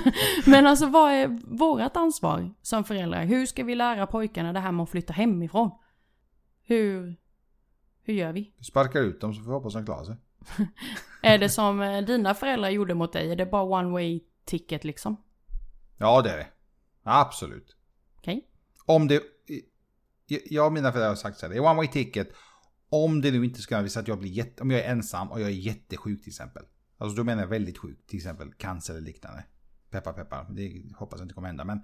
[0.45, 3.25] Men alltså vad är vårat ansvar som föräldrar?
[3.25, 5.71] Hur ska vi lära pojkarna det här med att flytta hemifrån?
[6.65, 7.15] Hur,
[8.03, 8.53] hur gör vi?
[8.61, 10.15] Sparkar ut dem så får vi hoppas de klarar sig.
[11.21, 13.31] Är det som eh, dina föräldrar gjorde mot dig?
[13.31, 15.23] Är det bara one way ticket liksom?
[15.97, 16.47] Ja det är det.
[17.03, 17.75] Absolut.
[18.17, 18.47] Okej?
[18.85, 19.21] Om det...
[20.49, 22.29] Jag och mina föräldrar har sagt så här, det är one way ticket.
[22.89, 25.41] Om det nu inte ska visa att jag blir jätte, om jag är ensam och
[25.41, 26.63] jag är jättesjuk till exempel.
[26.97, 29.43] Alltså då menar jag väldigt sjuk, till exempel cancer eller liknande.
[29.89, 31.65] Peppar peppar, det hoppas jag inte kommer hända.
[31.65, 31.81] Men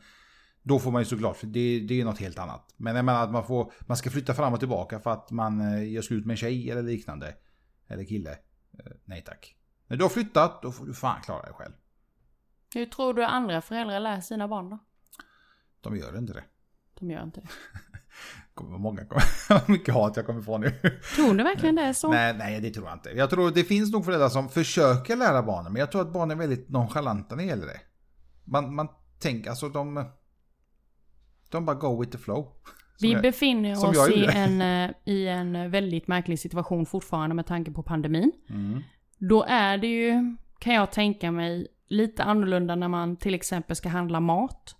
[0.63, 2.73] då får man ju såklart, för det, det är något helt annat.
[2.77, 5.61] Men jag menar att man, får, man ska flytta fram och tillbaka för att man
[5.61, 7.35] eh, gör slut med en tjej eller liknande.
[7.87, 8.37] Eller kille.
[8.79, 9.55] Eh, Nej tack.
[9.87, 11.73] När du har flyttat, då får du fan klara dig själv.
[12.73, 14.79] Hur tror du andra föräldrar lär sina barn då?
[15.81, 16.43] De gör inte det.
[16.99, 17.47] De gör inte det.
[18.53, 20.69] Kommer många, kommer, mycket hat jag kommer få nu.
[21.15, 22.11] Tror du verkligen det är så?
[22.11, 23.09] Nej, nej, det tror jag inte.
[23.09, 26.37] Jag tror det finns nog föräldrar som försöker lära barnen, men jag tror att barnen
[26.37, 27.81] är väldigt nonchalanta när det gäller det.
[28.43, 28.87] Man, man
[29.19, 30.11] tänker, alltså de...
[31.49, 32.53] De bara go with the flow.
[33.01, 37.45] Vi jag- befinner oss jag i en, eh, i en väldigt märklig situation fortfarande med
[37.45, 38.31] tanke på pandemin.
[38.49, 38.81] Mm.
[39.17, 43.89] Då är det ju, kan jag tänka mig, lite annorlunda när man till exempel ska
[43.89, 44.75] handla mat.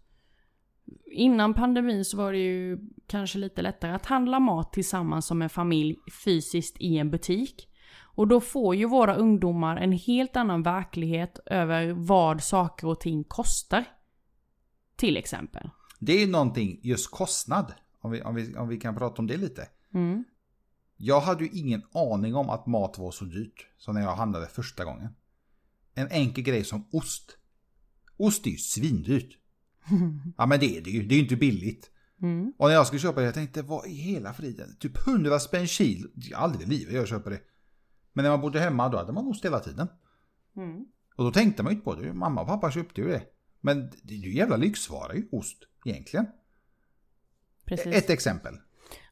[1.12, 2.77] Innan pandemin så var det ju
[3.08, 7.65] kanske lite lättare att handla mat tillsammans som en familj fysiskt i en butik.
[8.15, 13.23] Och då får ju våra ungdomar en helt annan verklighet över vad saker och ting
[13.23, 13.86] kostar.
[14.95, 15.69] Till exempel.
[15.99, 17.73] Det är någonting, just kostnad.
[18.01, 19.67] Om vi, om, vi, om vi kan prata om det lite.
[19.93, 20.23] Mm.
[20.97, 23.67] Jag hade ju ingen aning om att mat var så dyrt.
[23.77, 25.09] Som när jag handlade första gången.
[25.93, 27.38] En enkel grej som ost.
[28.17, 29.38] Ost är ju svindyrt.
[30.38, 31.91] Ja men det är det ju, det är ju inte billigt.
[32.21, 32.53] Mm.
[32.57, 34.75] Och när jag skulle köpa det, jag tänkte vad i hela friden?
[34.79, 36.09] Typ 100 spänn kilo.
[36.35, 37.41] Aldrig i livet jag köper det.
[38.13, 39.88] Men när man bodde hemma då hade man ost hela tiden.
[40.55, 40.85] Mm.
[41.15, 42.13] Och då tänkte man ju inte på det.
[42.13, 43.23] Mamma och pappa köpte ju det.
[43.62, 45.57] Men det är ju jävla lyxvara ju, ost.
[45.85, 46.25] Egentligen.
[47.69, 47.95] Precis.
[47.95, 48.53] Ett exempel.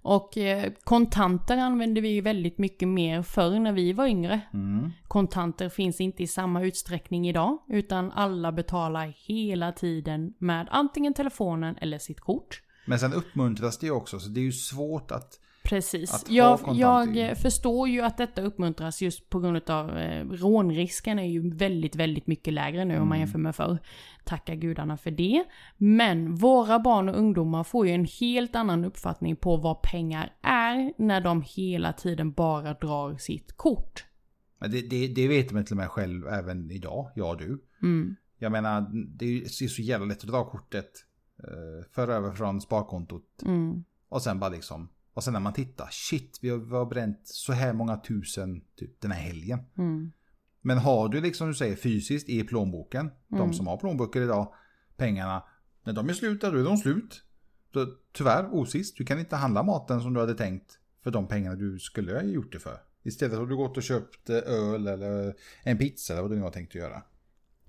[0.02, 4.42] Och eh, kontanter använde vi väldigt mycket mer förr när vi var yngre.
[4.54, 4.92] Mm.
[5.08, 11.76] Kontanter finns inte i samma utsträckning idag, utan alla betalar hela tiden med antingen telefonen
[11.82, 12.62] eller sitt kort.
[12.86, 15.40] Men sen uppmuntras det också, så det är ju svårt att...
[15.70, 16.26] Precis.
[16.30, 21.56] Jag, jag förstår ju att detta uppmuntras just på grund av eh, rånrisken är ju
[21.56, 23.20] väldigt, väldigt mycket lägre nu om man Mm.
[23.20, 23.78] jämför med förr.
[24.26, 25.44] Tacka gudarna för det.
[25.78, 30.94] Men våra barn och ungdomar får ju en helt annan uppfattning på vad pengar är
[30.98, 34.06] när de hela tiden bara drar sitt kort.
[34.60, 37.64] Det, det, det vet man till och med själv även idag, jag och du.
[37.84, 38.16] Mm.
[38.40, 38.82] Jag menar,
[39.18, 40.92] det är ju det är så jävla lätt att dra kortet.
[41.44, 43.42] Eh, föra över från sparkontot.
[43.46, 43.84] Mm.
[44.10, 44.90] Och sen bara liksom...
[45.18, 48.62] Och sen när man tittar, shit, vi har, vi har bränt så här många tusen
[48.76, 49.60] typ den här helgen.
[49.78, 50.12] Mm.
[50.62, 53.40] Men har du liksom du säger fysiskt i plånboken, Mm.
[53.40, 54.54] de som har plånböcker idag,
[54.98, 55.44] pengarna,
[55.84, 57.24] när de är slut, då är de slut.
[57.72, 61.56] Då, tyvärr, osist, du kan inte handla maten som du hade tänkt för de pengarna
[61.56, 62.78] du skulle ha gjort det för.
[63.04, 66.42] Istället har du gått och köpt eh, öl eller en pizza eller vad du nu
[66.42, 67.04] har tänkt att göra.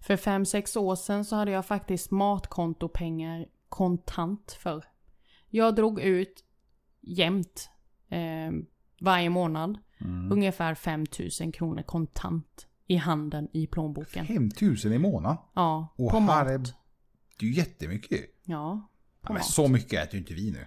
[0.06, 4.84] För fem sex år sedan så hade jag faktiskt matkontopengar kontant för.
[5.50, 6.44] Jag drog ut
[7.00, 7.70] jämt
[8.08, 8.52] eh,
[9.00, 10.32] varje månad Mm.
[10.32, 14.26] ungefär 5000 kronor kontant i handen i plånboken.
[14.26, 15.38] 5000 i månaden.
[15.54, 16.46] Ja, Och på mat.
[16.46, 16.66] är- Det
[17.40, 18.20] är ju jättemycket.
[18.44, 18.88] Ja,
[19.22, 20.60] Ja, men så mycket äter ju inte vi nu.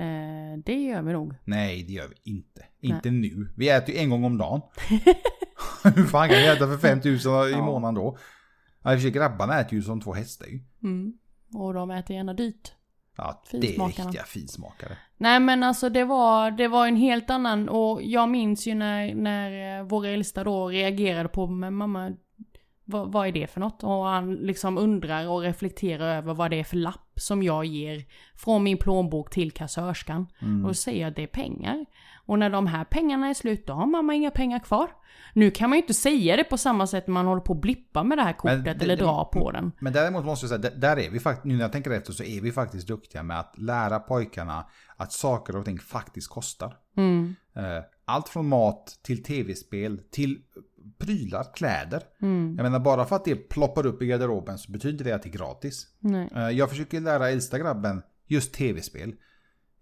[0.00, 1.34] Eh, det gör vi nog.
[1.44, 2.64] Nej, det gör vi inte.
[2.80, 3.52] Inte nu.
[3.56, 4.60] Vi äter ju en gång om dagen.
[5.84, 7.64] Hur fan kan vi äta för 5000 i Ja.
[7.66, 8.18] månaden då?
[8.82, 10.60] Ja, i och för sig, grabbarna äter ju som två hästar ju.
[10.82, 11.12] Mm.
[11.54, 12.72] Och de äter gärna dyrt.
[13.18, 14.96] Ja, det är riktiga finsmakare.
[15.16, 19.14] Nej men alltså det var, det var en helt annan och jag minns ju när,
[19.14, 22.12] när eh, våra äldsta då reagerade på men mamma
[22.90, 23.82] vad, vad är det för något?
[23.84, 28.04] Och han liksom undrar och reflekterar över vad det är för lapp som jag ger
[28.36, 30.26] från min plånbok till kassörskan.
[30.42, 30.62] Mm.
[30.64, 31.86] Och då säger jag det är pengar.
[32.26, 34.90] Och när de här pengarna är slut då har mamma inga pengar kvar.
[35.32, 37.60] Nu kan man ju inte säga det på samma sätt när man håller på att
[37.60, 39.72] blippa med det här kortet det- eller dra på den.
[39.78, 42.12] Men däremot måste jag säga, där- där är vi faktiskt, nu när jag tänker efter
[42.12, 44.64] så är vi faktiskt duktiga med att lära pojkarna
[45.00, 46.76] att saker och ting faktiskt kostar.
[46.96, 50.42] Mm, Eh, Allt från mat till tv-spel till
[50.98, 52.02] prylar, kläder.
[52.22, 55.22] mm, Jag menar bara för att det ploppar upp i garderoben så betyder det att
[55.22, 55.86] det är gratis.
[55.98, 56.28] nej.
[56.34, 59.14] Eh, Jag försöker lära äldsta grabben just tv-spel.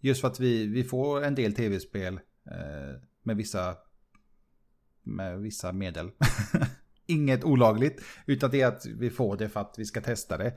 [0.01, 2.15] Just för att vi, vi får en del tv-spel
[2.51, 3.77] eh, med vissa
[5.03, 6.11] med vissa medel.
[7.07, 10.55] Inget olagligt, utan det är att vi får det för att vi ska testa det.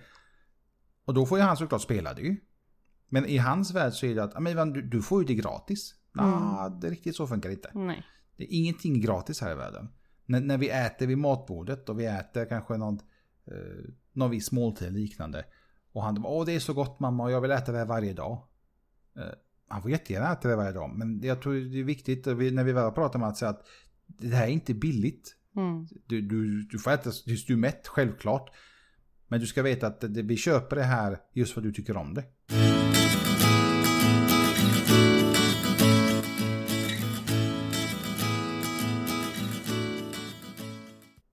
[1.06, 2.36] Och då får ju han såklart spela det ju.
[3.10, 5.28] Men i hans värld så är det att "Ja, men Ivan, du, du får ju
[5.28, 5.95] det gratis.
[6.13, 7.72] Nah, det riktigt så funkar det inte.
[7.74, 8.04] nej.
[8.38, 9.89] Det är ingenting gratis här i världen.
[10.26, 13.00] När, när vi äter vid matbordet och vi äter kanske någon,
[13.45, 13.54] eh,
[14.13, 15.45] någon viss måltid eller liknande.
[15.91, 17.86] Och han bara, åh det är så gott mamma och jag vill äta det här
[17.86, 18.48] varje dag.
[19.17, 19.24] Eh,
[19.67, 20.89] han får jättegärna äta det varje dag.
[20.98, 23.67] Men jag tror det är viktigt vi, när vi väl pratar om att säga att
[24.08, 25.36] det här är inte billigt.
[25.56, 28.50] Mm, Du, du, du får äta tills du är mätt, självklart.
[29.28, 31.98] Men du ska veta att det, vi köper det här just för att du tycker
[31.98, 32.24] om det.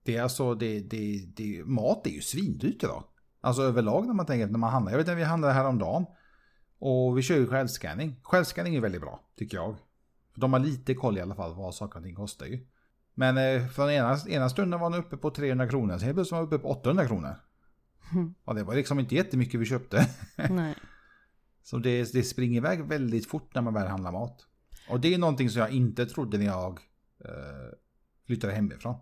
[0.07, 3.03] Det är alltså, det, det, det, mat är ju svindyrt idag.
[3.41, 4.91] Alltså överlag när man tänker när man handlar.
[4.91, 6.05] Jag vet att vi handlade häromdagen.
[6.79, 8.19] Och vi kör ju självscanning.
[8.23, 9.75] Självscanning är väldigt bra, tycker jag.
[10.33, 12.67] För de har lite koll i alla fall vad saker och ting kostar ju.
[13.13, 16.31] Men eh, från ena, ena stunden var den uppe på 300 kronor, sen helt plötsligt
[16.31, 17.35] var den uppe på 800 kronor.
[18.13, 18.33] Mm.
[18.43, 20.07] Och det var liksom inte jättemycket vi köpte.
[20.49, 20.75] nej.
[21.63, 24.45] Så det, det springer iväg väldigt fort när man väl handlar mat.
[24.89, 26.79] Och det är någonting som jag inte trodde när jag
[27.25, 27.77] eh,
[28.25, 28.95] flyttade hemifrån.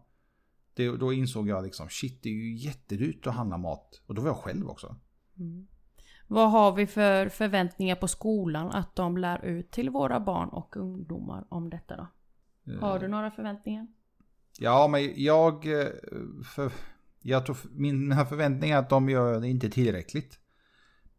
[0.76, 4.02] Det, då insåg jag liksom, shit det är ju jättedyrt att handla mat.
[4.06, 4.96] Och då var jag själv också.
[5.40, 5.68] Mm.
[6.28, 10.78] Vad har vi för förväntningar på skolan att de lär ut till våra barn och
[10.78, 12.08] ungdomar om detta då?
[12.74, 13.88] Eh, Har du några förväntningar?
[14.60, 15.54] Ja, men jag...
[15.82, 15.88] eh,
[16.56, 16.72] För,
[17.22, 20.40] jag tror min- mina förväntningar är att de gör det inte tillräckligt.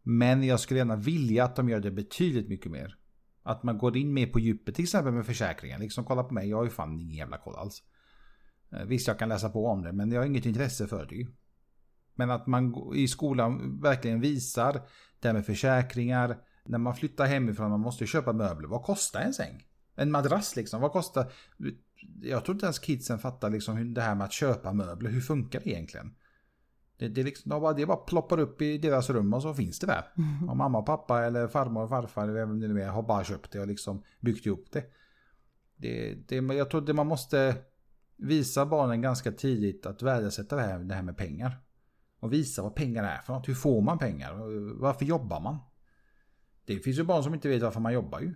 [0.03, 2.97] Men jag skulle gärna vilja att de gör det betydligt mycket mer.
[3.43, 5.79] Att man går in mer på djupet, till exempel med försäkringen.
[5.81, 7.83] Liksom kolla på mig, jag har ju fan ingen jävla koll alls.
[8.71, 11.27] Eh, Visst, jag kan läsa på om det, men jag har inget intresse för det.
[12.15, 14.81] Men att man i skolan verkligen visar
[15.19, 16.37] det här med försäkringar.
[16.65, 18.67] När man flyttar hemifrån, man måste köpa möbler.
[18.67, 19.63] Vad kostar en säng?
[19.95, 21.31] En madrass liksom, vad kostar?
[22.21, 25.59] Jag tror inte ens kidsen fattar liksom det här med att köpa möbler, hur funkar
[25.63, 26.15] det egentligen?
[26.97, 29.53] Det, det, är liksom, de bara, det bara ploppar upp i deras rum och så
[29.53, 30.05] finns det där.
[30.49, 33.23] Och mamma och pappa eller farmor och farfar eller vem det nu är har bara
[33.23, 34.83] köpt det och liksom byggt ihop det.
[35.75, 37.55] det, det jag tror det man måste
[38.17, 41.57] visa barnen ganska tidigt att värdesätta det här, det här med pengar.
[42.19, 43.47] Och visa vad pengar är för något.
[43.47, 44.33] Hur får man pengar?
[44.79, 45.57] Varför jobbar man?
[46.65, 48.33] Det finns ju barn som inte vet varför man jobbar ju.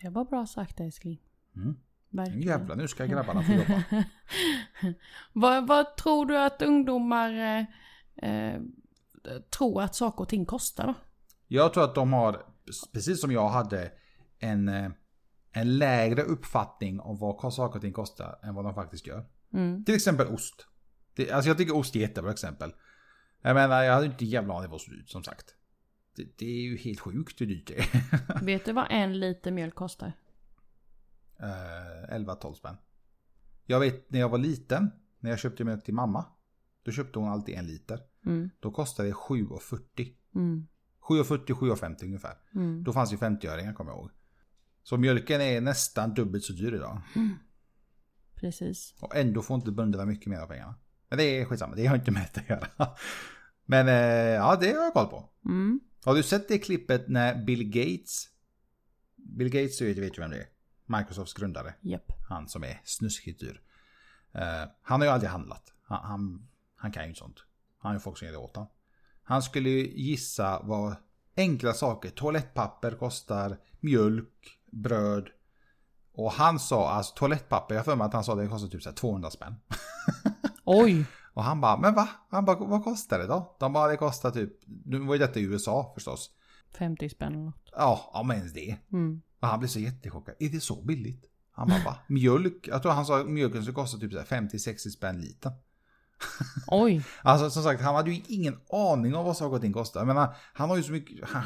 [0.00, 1.20] Det var bra sagt älskling.
[1.56, 1.76] Mm.
[2.10, 2.42] Verkligen.
[2.42, 3.82] Jävlar, nu ska grabbarna få jobba.
[5.32, 7.64] vad, vad tror du att ungdomar eh,
[8.30, 8.60] eh,
[9.50, 10.94] tror att saker och ting kostar då?
[11.48, 12.42] Jag tror att de har,
[12.92, 13.92] precis som jag hade,
[14.38, 14.90] en, eh,
[15.56, 19.26] en lägre uppfattning om vad saker och ting kostar än vad de faktiskt gör.
[19.52, 19.84] Mm.
[19.84, 20.66] Till exempel ost.
[21.14, 22.72] Det, alltså jag tycker ost är jättebra exempel.
[23.42, 25.54] Jag menar, jag hade inte jävla aning vad så dyrt som sagt.
[26.16, 28.44] Det, det är ju helt sjukt hur dyrt det är.
[28.44, 30.12] Vet du vad en liter mjölk kostar?
[31.36, 32.76] Eh, 11-12 spänn.
[33.66, 34.90] Jag vet när jag var liten,
[35.20, 36.24] när jag köpte mjölk till mamma.
[36.82, 38.00] Då köpte hon alltid en liter.
[38.26, 38.50] Mm.
[38.60, 40.14] Då kostade det 7,40.
[40.34, 40.66] Mm.
[41.00, 42.34] 7,40, 7,50 ungefär.
[42.54, 42.84] Mm.
[42.84, 44.10] Då fanns ju 50-öringar kommer jag ihåg.
[44.84, 47.02] Så mjölken är nästan dubbelt så dyr idag.
[48.34, 48.94] Precis.
[49.00, 50.74] Och ändå får inte bönderna mycket mer av pengarna.
[51.08, 52.96] Men det är skitsamma, det har inte med det att göra.
[53.64, 53.94] Men eh,
[54.34, 55.30] ja, det har jag koll på.
[55.44, 55.80] Mm.
[56.04, 58.28] Har du sett det klippet när Bill Gates...
[59.16, 60.48] Bill Gates du vet vet ju vem det är.
[60.86, 61.74] Microsofts grundare.
[61.80, 62.12] Japp.
[62.28, 63.62] Han som är snuskigt dyr.
[64.32, 65.72] Eh, han har ju aldrig handlat.
[65.82, 67.44] Han, han, han kan ju inte sånt.
[67.78, 68.70] Han har ju folk som gör det åt honom.
[69.22, 70.96] Han skulle ju gissa vad
[71.36, 72.10] enkla saker.
[72.10, 75.28] Toalettpapper kostar, mjölk, bröd.
[76.12, 78.88] Och han sa, alltså toalettpapper, jag för mig att han sa det kostar typ så
[78.88, 79.54] här 200 spänn.
[80.64, 81.04] Oj.
[81.34, 82.08] Och han bara, men va?
[82.30, 83.56] Han bara, vad kostar det då?
[83.60, 84.52] De bara, det kostar typ,
[84.84, 86.30] nu var ju detta i USA förstås.
[86.78, 87.70] 50 spänn eller något.
[87.72, 88.76] Ja, ja men ens det.
[88.92, 89.22] Mm.
[89.40, 90.34] Och han blev så jättechockad.
[90.38, 91.24] Är det så billigt?
[91.50, 91.96] Han bara, va?
[92.08, 92.68] Mjölk?
[92.68, 95.52] Jag tror han sa mjölken skulle kosta typ så här 50-60 spänn liter.
[96.66, 97.04] Oj.
[97.22, 100.00] Alltså som sagt, han hade ju ingen aning om vad saker och ting kostar.
[100.00, 101.44] Jag menar, han har ju så mycket, han,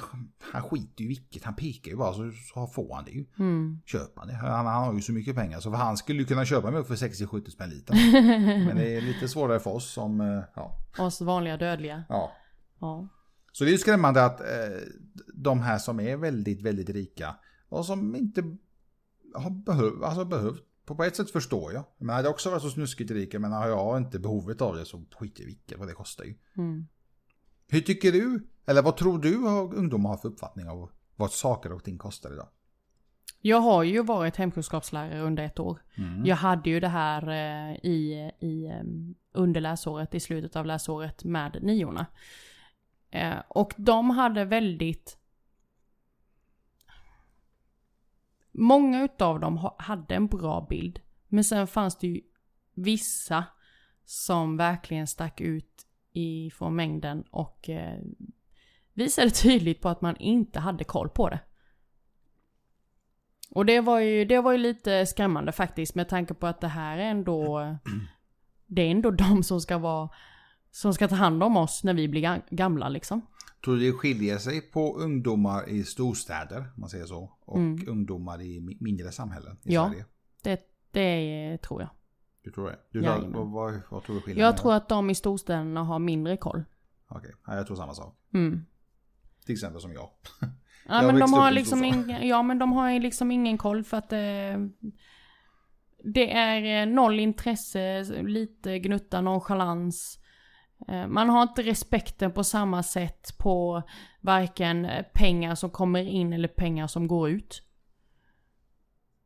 [0.52, 3.26] han skiter ju i vilket, han pekar ju bara så, så får han det ju.
[3.38, 3.81] Mm.
[3.87, 4.35] Köper han det.
[4.35, 6.94] Han, han har ju så mycket pengar så han skulle ju kunna köpa mjölk för
[6.94, 7.94] 60-70 spänn liter.
[8.66, 10.78] Men det är lite svårare för oss som, eh, ja.
[10.98, 12.04] Oss vanliga dödliga.
[12.09, 12.33] ja.
[12.81, 13.09] Ja.
[13.52, 14.46] Så det är ju skrämmande att eh,
[15.35, 17.37] de här som är väldigt, väldigt rika
[17.68, 18.57] och som inte
[19.35, 21.85] har behöv, alltså behövt, på, ett sätt förstår jag.
[21.98, 24.85] Men hade jag också varit så snuskigt rik, men har jag inte behovet av det
[24.85, 26.35] så skit i vilket, vad det kostar ju.
[26.57, 26.87] Mm.
[27.68, 31.72] Hur tycker du, eller vad tror du att ungdomar har för uppfattning av vad saker
[31.72, 32.48] och ting kostar idag?
[33.40, 35.83] Jag har ju varit hemkunskapslärare under ett år.
[35.94, 36.27] Mm.
[36.27, 38.83] Jag hade ju det här eh, i, i, eh,
[39.33, 42.07] under läsåret, i slutet av läsåret med niorna.
[43.11, 45.17] Eh, och de hade väldigt...
[48.59, 51.01] Många utav dem hade en bra bild.
[51.29, 52.21] Men sen fanns det ju
[52.75, 53.44] vissa
[54.05, 57.99] som verkligen stack ut ifrån mängden och eh,
[58.92, 61.40] visade tydligt på att man inte hade koll på det.
[63.51, 66.68] Och det var ju, det var ju lite skrämmande faktiskt med tanke på att det
[66.68, 67.61] här är ändå...
[68.71, 70.09] Det är ändå de som ska vara...
[70.71, 73.27] Som ska ta hand om oss när vi blir gamla liksom.
[73.64, 77.85] Tror du det skiljer sig på ungdomar i storstäder, om man säger så, och Mm.
[77.88, 79.88] ungdomar i mi- mindre samhällen i Ja.
[79.90, 80.05] Sverige?
[80.42, 81.90] Det, det tror jag.
[82.44, 82.79] Du tror det?
[82.92, 83.33] Du, Jajamän.
[83.33, 86.64] vad, vad, vad tror du skillnaden Jag tror att de i storstäderna har mindre koll.
[87.09, 88.16] Okej, ja, jag tror samma sak.
[88.35, 88.64] Mm.
[89.47, 90.11] Till exempel som jag.
[90.90, 93.97] Ja Jag men de har liksom ingen, ja men de har liksom ingen koll för
[93.97, 94.18] att eh,
[96.05, 100.18] det är eh, noll intresse, lite gnutta nonchalans.
[100.88, 103.83] Eh, man har inte respekten på samma sätt på
[104.21, 107.62] varken eh, pengar som kommer in eller pengar som går ut.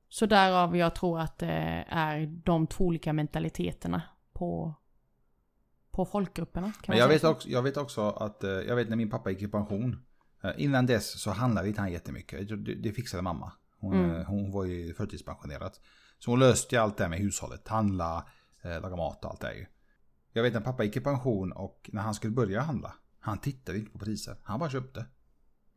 [0.08, 4.74] Så därav jag tror att det är de två olika mentaliteterna på,
[5.90, 6.72] på folkgrupperna.
[6.86, 7.30] Men jag vet, så?
[7.30, 10.04] också, jag vet också att, eh, jag vet när min pappa gick i pension.
[10.56, 12.48] Innan dess så handlade inte han jättemycket.
[12.48, 13.52] Det, det fixade mamma.
[13.78, 14.24] Hon, Mm.
[14.26, 15.72] hon var ju förtidspensionerad.
[16.18, 17.68] Så hon löste allt det här med hushållet.
[17.68, 18.26] Handla,
[18.62, 19.66] laga mat och allt det här ju.
[20.32, 22.94] Jag vet när pappa gick i pension och när han skulle börja handla.
[23.20, 24.36] Han tittade inte på priser.
[24.42, 25.06] Han bara köpte.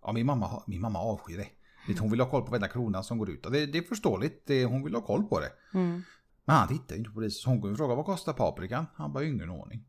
[0.02, 1.48] Ja, min mamma, min mamma avskyr det.
[2.00, 3.46] Hon vill ha koll på varenda krona som går ut.
[3.46, 4.48] Och det, det är förståeligt.
[4.48, 5.52] Det, hon vill ha koll på det.
[5.74, 6.04] Mm.
[6.46, 7.42] Men han tittade inte på priset.
[7.42, 8.86] Så hon kunde fråga vad kostar paprikan?
[8.96, 9.86] Han bara ingen aning.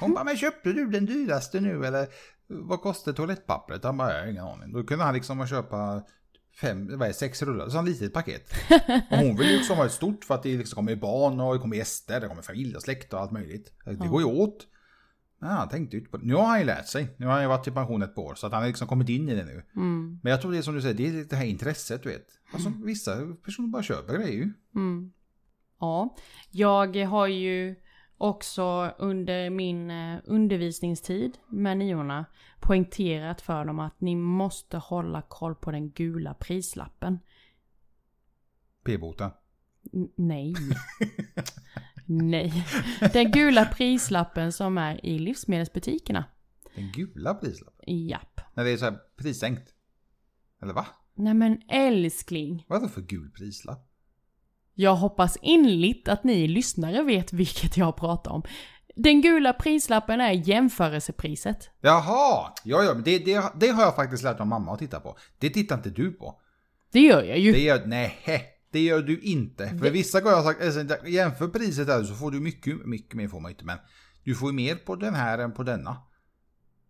[0.00, 2.08] Hon bara, men köpte du den dyraste nu eller
[2.46, 3.84] vad kostar toalettpappret?
[3.84, 4.72] Han bara, jag har ingen aning.
[4.72, 6.02] Då kunde han liksom köpa
[6.60, 8.52] fem, vad är sex rullar, så ett litet paket.
[9.10, 11.54] Och hon vill ju liksom ha ett stort för att det liksom kommer barn och
[11.54, 13.72] det kommer gäster, det kommer familj och släkt och allt möjligt.
[13.84, 14.06] Det Ja.
[14.06, 14.66] går ju åt.
[15.38, 16.26] Men han tänkte inte på det.
[16.26, 17.14] Nu har han ju lärt sig.
[17.16, 18.88] Nu har han ju varit i pension ett par år så att han har liksom
[18.88, 19.62] kommit in i det nu.
[19.76, 20.20] Mm.
[20.22, 22.26] Men jag tror det är som du säger, det är det här intresset du vet.
[22.52, 24.52] Alltså vissa personer bara köper grejer ju.
[24.74, 25.12] Mm.
[25.80, 26.16] Ja,
[26.50, 27.74] jag har ju
[28.22, 32.24] också under min eh, undervisningstid med niorna
[32.60, 37.18] poängterat för dem att ni måste hålla koll på den gula prislappen.
[38.84, 39.30] P-boten.
[39.92, 40.54] N- nej.
[42.06, 42.66] nej.
[43.12, 46.24] Den gula prislappen som är i livsmedelsbutikerna.
[46.74, 48.06] Den gula prislappen.
[48.06, 48.40] Japp.
[48.54, 49.74] När det är så här prissänkt.
[50.62, 50.86] Eller va?
[51.14, 52.64] Nej men älskling.
[52.68, 53.91] Vad är det för gul prislapp?
[54.74, 58.42] Jag hoppas inligt att ni lyssnare vet vilket jag pratar om.
[58.96, 61.70] Den gula prislappen är jämförelsepriset.
[61.80, 62.52] Jaha!
[62.64, 65.16] Ja, ja, men det, det, det har jag faktiskt lärt mig mamma att titta på.
[65.38, 66.40] Det tittar inte du på.
[66.92, 67.52] Det gör jag ju.
[67.52, 68.18] Det gör, nej,
[68.72, 69.68] det gör du inte.
[69.68, 72.86] För Det- vissa gånger har jag sagt, alltså, jämför priset där så får du mycket,
[72.86, 73.64] mycket mer får man inte.
[73.64, 73.78] Men
[74.24, 75.96] du får ju mer på den här än på denna.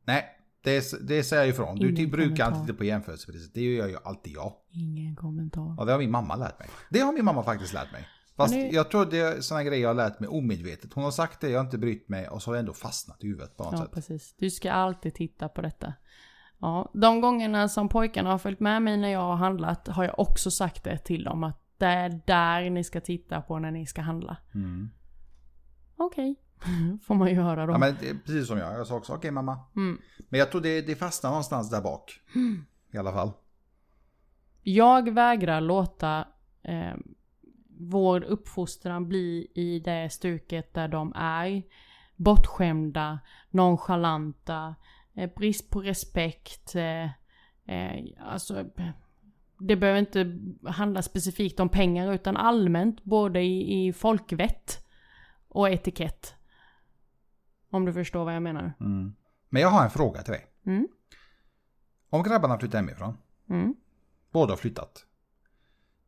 [0.05, 0.25] Nej,
[0.63, 1.77] det, det säger jag ifrån.
[1.79, 2.45] Du Ingen brukar kommentar.
[2.45, 3.55] alltid titta på jämförelsepriset.
[3.55, 4.53] Det gör ju alltid jag.
[4.71, 5.75] Ingen kommentar.
[5.79, 6.69] Ja, det har min mamma lärt mig.
[6.91, 8.07] Det har min mamma faktiskt lärt mig.
[8.37, 10.93] Fast det- jag tror det är sådana grejer jag har lärt mig omedvetet.
[10.93, 13.25] Hon har sagt det, jag har inte brytt mig och så har det ändå fastnat
[13.25, 13.91] i huvudet på något Ja, sätt.
[13.93, 14.35] precis.
[14.39, 15.95] Du ska alltid titta på detta.
[16.61, 20.19] Ja, de gångerna som pojkarna har följt med mig när jag har handlat har jag
[20.19, 23.87] också sagt det till dem att det är där ni ska titta på när ni
[23.87, 24.37] ska handla.
[24.55, 24.91] Mm.
[25.97, 26.37] Okej,
[27.03, 27.73] får man ju höra då.
[27.73, 28.75] Ja, men det precis som jag.
[28.75, 29.59] Jag sa också okej mamma.
[29.77, 30.01] Mm.
[30.29, 32.21] Men jag tror det, det fastnar någonstans där bak.
[32.93, 33.33] I alla fall.
[34.63, 36.29] Jag vägrar låta
[36.63, 36.95] eh,
[37.79, 41.63] vår uppfostran bli i det stuket där de är
[42.17, 43.19] bortskämda,
[43.51, 44.75] nonchalanta,
[45.15, 47.11] eh, brist på respekt, eh,
[47.65, 48.65] Eh, alltså,
[49.59, 50.39] det behöver inte
[50.71, 54.87] handla specifikt om pengar utan allmänt både i, i folkvett
[55.49, 56.35] och etikett.
[57.73, 58.73] Om du förstår vad jag menar.
[58.81, 59.15] Mm.
[59.49, 60.47] Men jag har en fråga till dig.
[60.67, 60.89] Mm.
[62.11, 63.17] Om grabbarna flyttar hemifrån.
[63.49, 63.75] Mm.
[64.31, 65.07] Båda har flyttat.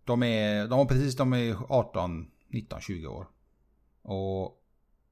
[0.05, 3.27] De är, de har precis, de är 18, 19, 20 år.
[4.03, 4.62] Och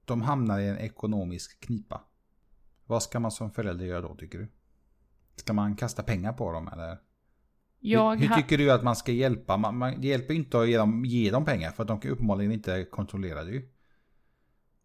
[0.05, 2.01] de hamnar i en ekonomisk knipa.
[2.87, 4.49] Vad ska man som förälder göra då tycker du?
[5.37, 6.99] Ska man kasta pengar på dem eller?
[7.81, 9.57] Jag hur, hur tycker du att man ska hjälpa?
[9.57, 12.53] Man, man, hjälper inte att ge dem, ge dem pengar för att de kan uppenbarligen
[12.53, 13.69] inte kontrollera det ju.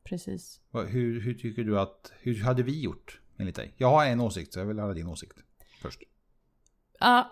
[0.10, 0.62] Precis.
[0.88, 3.74] Hur, hur tycker du att, hur hade vi gjort enligt dig?
[3.78, 5.38] Jag har en åsikt så jag vill höra din åsikt
[5.82, 6.02] först.
[7.00, 7.32] Ja,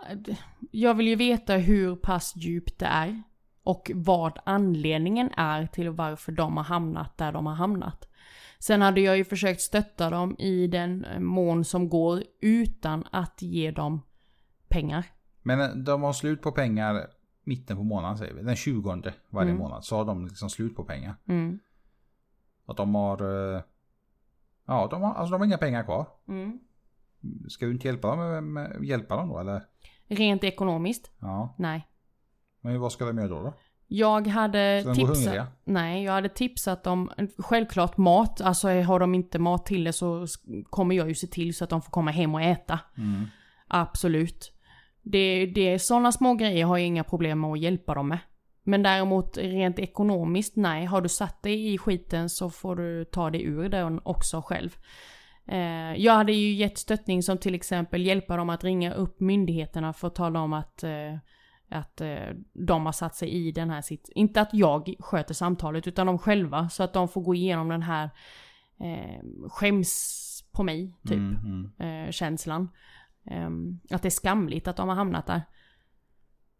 [0.71, 3.23] jag vill ju veta hur pass djupt det är.
[3.63, 8.09] Och vad anledningen är till varför de har hamnat där de har hamnat.
[8.59, 13.41] Sen hade jag ju försökt stötta dem i den eh, mån som går utan att
[13.41, 14.01] ge dem
[14.67, 15.05] pengar.
[15.43, 17.07] Men eh, de har slut på pengar
[17.43, 18.41] mitten på månaden säger vi.
[18.41, 19.57] Den 20 varje Mm.
[19.57, 21.15] månad så har de liksom slut på pengar.
[21.27, 21.59] Mm.
[22.65, 23.53] Att de har...
[23.55, 23.61] eh,
[24.67, 26.07] Ja, de har, alltså de har inga pengar kvar.
[26.27, 26.59] Mm.
[27.47, 29.61] Ska du inte hjälpa dem, med, hjälpa dem då eller?
[30.07, 31.11] Rent ekonomiskt?
[31.19, 31.55] Ja.
[31.57, 31.87] Nej.
[32.61, 33.41] Men vad ska de göra då?
[33.41, 33.53] då?
[33.87, 35.47] Jag hade tipsat...
[35.63, 38.41] Nej, jag hade tipsat om självklart mat.
[38.41, 40.25] Alltså har de inte mat till det så
[40.69, 42.79] kommer jag ju se till så att de får komma hem och äta.
[42.97, 43.25] Mm.
[43.67, 44.51] Absolut.
[45.01, 48.19] Det, det är sådana små grejer har jag inga problem med att hjälpa dem med.
[48.67, 50.85] Men däremot rent ekonomiskt, nej.
[50.85, 54.77] Har du satt dig i skiten så får du ta dig ur den också själv.
[55.47, 59.93] Eh, jag hade ju gett stöttning som till exempel hjälpa dem att ringa upp myndigheterna
[59.93, 61.17] för att tala om att, eh,
[61.69, 64.09] att eh, de har satt sig i den här sitt...
[64.15, 66.69] Inte att jag sköter samtalet utan de själva.
[66.69, 68.09] Så att de får gå igenom den här
[68.79, 72.05] eh, skäms på mig, typ Mm, mm.
[72.05, 72.69] eh, känslan.
[73.31, 75.41] Ehm, att det är skamligt att de har hamnat där.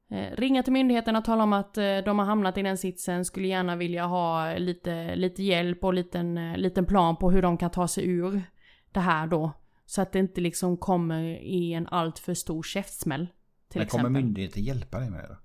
[0.10, 3.26] Eh, ringa till myndigheterna och tala om att eh, de har hamnat i den sitsen,
[3.26, 7.58] skulle gärna vilja ha lite, lite hjälp och liten, eh, liten plan på hur de
[7.58, 8.44] kan ta sig ur
[8.92, 9.52] det här då.
[9.86, 13.28] Så att det inte liksom kommer i en allt för stor käftsmäll.
[13.70, 14.24] Till Men kommer exempel.
[14.24, 15.38] myndigheten hjälpa dig med det då?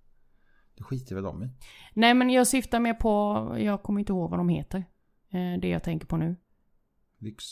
[0.76, 1.48] Det skiter väl de i?
[1.94, 4.84] Nej men jag syftar mer på, jag kommer inte ihåg vad de heter.
[5.60, 6.36] Det jag tänker på nu.
[7.18, 7.44] Lyx...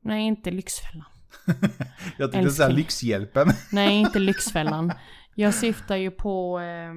[0.00, 1.06] Nej inte Lyxfällan.
[2.18, 2.68] Jag tänkte säga.
[2.68, 3.48] Lyxhjälpen.
[3.72, 4.92] Nej inte Lyxfällan.
[5.34, 6.92] Jag syftar ju på eh,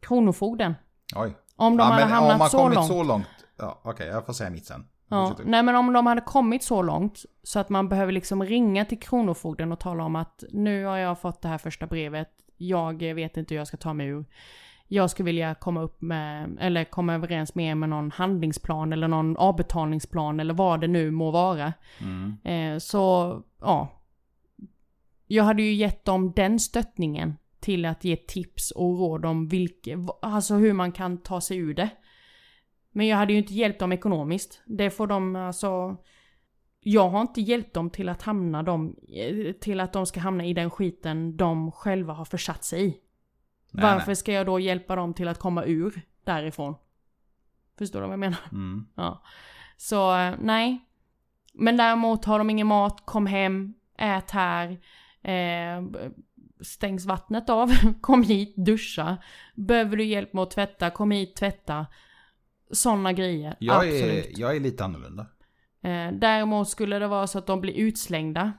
[0.00, 0.74] Kronofogden.
[1.16, 1.36] Oj.
[1.56, 2.88] Om de ja, hade hamnat om man så kommit långt.
[2.88, 3.26] så långt.
[3.56, 4.86] Ja, Okej, jag får säga mitt sen.
[5.08, 8.84] Ja, nej men om de hade kommit så långt så att man behöver liksom ringa
[8.84, 12.28] till Kronofogden och tala om att nu har jag fått det här första brevet.
[12.56, 14.24] Jag vet inte hur jag ska ta mig ur.
[14.88, 19.08] Jag skulle vilja komma upp med, eller komma överens med er med någon handlingsplan eller
[19.08, 21.72] någon avbetalningsplan eller vad det nu må vara.
[22.00, 22.36] Mm.
[22.44, 23.88] Eh, så, ja.
[25.26, 29.98] Jag hade ju gett dem den stöttningen till att ge tips och råd om vilka,
[30.22, 31.90] alltså hur man kan ta sig ur det.
[32.90, 34.62] Men jag hade ju inte hjälpt dem ekonomiskt.
[34.66, 35.96] Det får de alltså...
[36.80, 40.44] Jag har inte hjälpt dem till att hamna dem, eh, till att de ska hamna
[40.44, 42.96] i den skiten de själva har försatt sig i.
[43.70, 44.16] Nej, Varför nej.
[44.16, 46.74] ska jag då hjälpa dem till att komma ur därifrån?
[47.78, 48.38] Förstår du vad jag menar?
[48.52, 48.86] Mm.
[48.94, 49.22] Ja.
[49.76, 50.84] Så eh, nej.
[51.52, 54.70] Men däremot har de ingen mat, kom hem, ät här.
[55.22, 55.82] Eh,
[56.60, 59.16] stängs vattnet av, kom hit, duscha.
[59.54, 61.86] Behöver du hjälp med att tvätta, kom hit, tvätta.
[62.72, 63.56] Sådana grejer.
[63.58, 64.26] Jag, Absolut.
[64.26, 65.26] är, jag är lite annorlunda.
[65.82, 68.52] Eh, däremot skulle det vara så att de blir utslängda.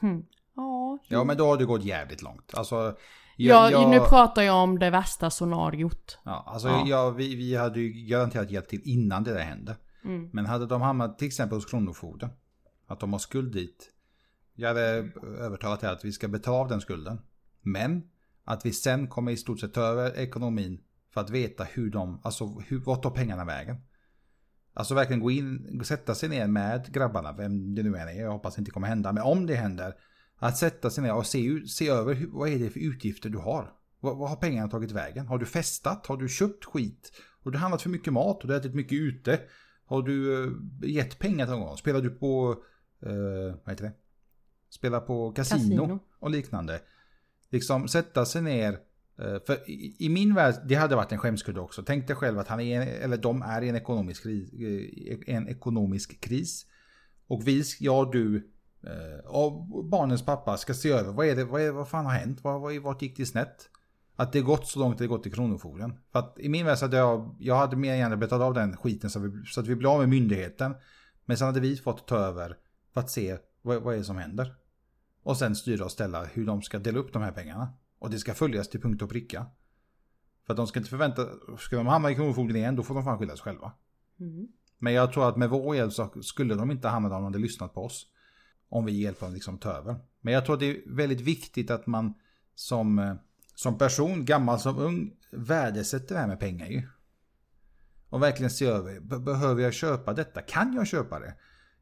[0.00, 0.24] Hm.
[0.56, 2.54] Ja, Ja, men då har det gått jävligt långt.
[2.54, 2.96] Alltså...
[3.36, 6.18] jag, nu pratar jag om det värsta scenariot.
[6.24, 6.84] Ja, alltså Ja.
[6.86, 9.76] Jag, vi, vi hade ju garanterat hjälpt till innan det där hände.
[10.04, 10.30] Mm.
[10.32, 12.30] Men hade de hamnat till exempel hos Kronofogden,
[12.86, 13.90] att de har skuld dit.
[14.54, 17.20] Jag hade övertalat er att vi ska betala av den skulden.
[17.72, 18.02] Men
[18.44, 20.80] att vi sen kommer i stort sett ta över ekonomin
[21.14, 23.76] för att veta hur de, alltså hur, vart tar pengarna vägen?
[24.74, 28.32] Alltså verkligen gå in, sätta sig ner med grabbarna, vem det nu än är, jag
[28.32, 29.94] hoppas det inte kommer hända, men om det händer,
[30.36, 33.38] att sätta sig ner och se, se över hur, vad är det för utgifter du
[33.38, 33.72] har?
[34.00, 35.26] Vad, vad har pengarna tagit vägen?
[35.26, 36.06] Har du festat?
[36.06, 37.12] Har du köpt skit?
[37.44, 38.42] Har du handlat för mycket mat?
[38.42, 39.40] Har du ätit mycket ute?
[39.86, 40.50] Har du eh,
[40.90, 41.76] gett pengar någon?
[41.78, 42.56] Spelar du på,
[43.02, 43.92] eh, vad heter det?
[44.70, 45.98] Spelar på kasino, Casino.
[46.18, 46.80] och liknande.
[47.50, 48.78] Liksom sätta sig ner.
[49.18, 51.82] Eh, för i, i min värld, det hade varit en skämskudde också.
[51.86, 55.48] Tänk dig själv att han är, eller de är i en ekonomisk, kris, eh, en
[55.48, 56.66] ekonomisk kris.
[57.26, 58.36] Och vi, jag och du,
[58.82, 62.12] eh, och barnens pappa ska se över vad är det, vad, är, vad fan har
[62.12, 62.38] hänt?
[62.42, 63.70] Vad, vad, vart gick det snett?
[64.16, 65.98] Att det gått så långt att det gått till Kronofogden.
[66.12, 68.76] För att i min värld så hade jag, jag hade mer gärna betalat av den
[68.76, 70.74] skiten så, vi, så att vi blev av med myndigheten.
[71.24, 72.56] Men sen hade vi fått ta över
[72.94, 74.54] för att se vad, vad är det som händer.
[75.28, 77.72] Och sen styra och ställa hur de ska dela upp de här pengarna.
[77.98, 79.46] Och det ska följas till punkt och pricka.
[80.46, 81.26] För att de ska inte förvänta,
[81.58, 83.72] ska de hamna i Kronofogden igen då får de fan skylla sig själva.
[84.20, 84.48] Mm.
[84.78, 87.24] Men jag tror att med vår hjälp så skulle de inte hamna där om de
[87.24, 88.06] hade lyssnat på oss.
[88.68, 89.96] Om vi hjälper dem liksom ta över.
[90.20, 92.14] Men jag tror att det är väldigt viktigt att man
[92.54, 93.14] som, eh,
[93.54, 96.82] som person, gammal som ung, värdesätter det här med pengar ju.
[98.08, 100.42] Och verkligen se över, be- behöver jag köpa detta?
[100.42, 101.34] Kan jag köpa det?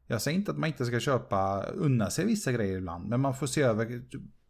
[0.07, 3.35] Jag säger inte att man inte ska köpa, unna sig vissa grejer ibland, men man
[3.35, 4.01] får se över,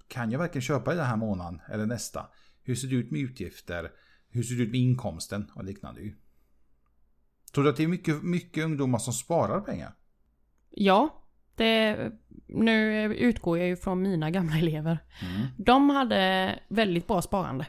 [0.07, 2.25] kan jag verkligen köpa det den här månaden eller nästa?
[2.63, 3.91] Hur ser det ut med utgifter?
[4.29, 6.01] Hur ser det ut med inkomsten och liknande?
[7.53, 9.93] Tror du att det är mycket, mycket ungdomar som sparar pengar?
[10.69, 11.23] Ja,
[11.55, 11.97] det,
[12.47, 14.99] nu utgår jag ju från mina gamla elever.
[15.21, 15.47] Mm.
[15.57, 17.67] De hade väldigt bra sparande.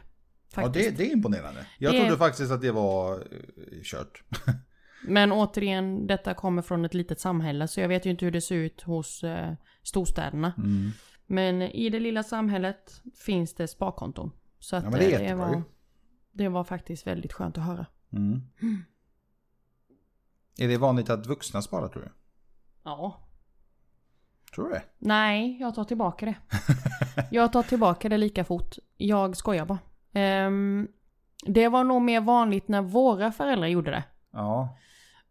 [0.55, 0.91] Ja, Faktiskt.
[0.91, 1.67] det, det är imponerande.
[1.79, 4.23] Jag Det- trodde faktiskt att det var eh, kört.
[5.03, 8.41] Men återigen, detta kommer från ett litet samhälle så jag vet ju inte hur det
[8.41, 10.53] ser ut hos eh, storstäderna.
[10.57, 10.91] Mm.
[11.27, 14.31] Men i det lilla samhället finns det sparkonton.
[14.59, 15.35] Så att Ja, det eh, ju.
[15.35, 15.63] var,
[16.33, 17.87] det var faktiskt väldigt skönt att höra.
[18.13, 18.43] Mm.
[20.59, 22.09] Är det vanligt att vuxna sparar tror du?
[22.83, 23.21] Ja.
[24.55, 24.83] Tror du det?
[24.99, 26.35] Nej, jag tar tillbaka det.
[27.31, 28.77] jag tar tillbaka det lika fort.
[28.97, 29.79] Jag skojar bara.
[30.13, 30.89] Ehm,
[31.47, 34.05] det var nog mer vanligt när våra föräldrar gjorde det.
[34.31, 34.77] Ja.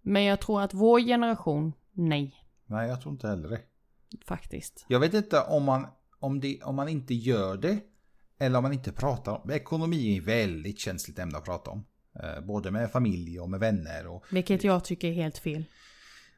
[0.08, 2.36] Men jag tror att vår generation, nej.
[2.66, 3.62] Nej, jag tror inte heller det.
[4.26, 4.86] Faktiskt.
[4.88, 5.88] Jag vet inte om man,
[6.20, 7.80] om, det, om man inte gör det
[8.40, 11.86] eller om man inte pratar om Ekonomi är ett väldigt känsligt ämne att prata om.
[12.24, 14.08] Eh, både med familj och med vänner.
[14.08, 15.64] Och, Vilket jag tycker är helt fel.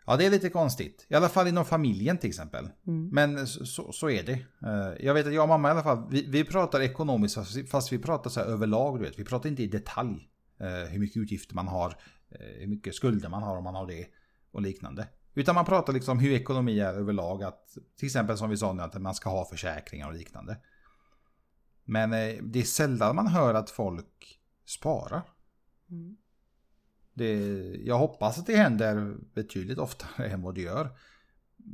[0.06, 1.06] ja, det är lite konstigt.
[1.10, 2.70] I alla fall inom familjen till exempel.
[2.88, 3.10] Mm.
[3.10, 4.34] Men så, så- är det.
[4.68, 7.36] Eh, Jag vet att jag och mamma i alla fall, vi, vi pratar ekonomiskt
[7.70, 9.00] fast vi- pratar så överlag.
[9.00, 9.20] Du vet.
[9.20, 11.96] Vi pratar inte i detalj eh, hur mycket utgifter man har,
[12.30, 14.08] hur mycket skulder man har om man har det
[14.52, 15.08] och liknande.
[15.34, 17.44] Utan man pratar liksom hur ekonomi är överlag.
[17.44, 20.58] Att, till exempel som vi sa nu att man ska ha försäkringar och liknande.
[21.84, 25.22] Men eh, det är sällan man hör att folk sparar.
[25.90, 26.18] Mm.
[27.14, 27.36] Det,
[27.86, 30.90] jag hoppas att det händer betydligt oftare än vad det gör.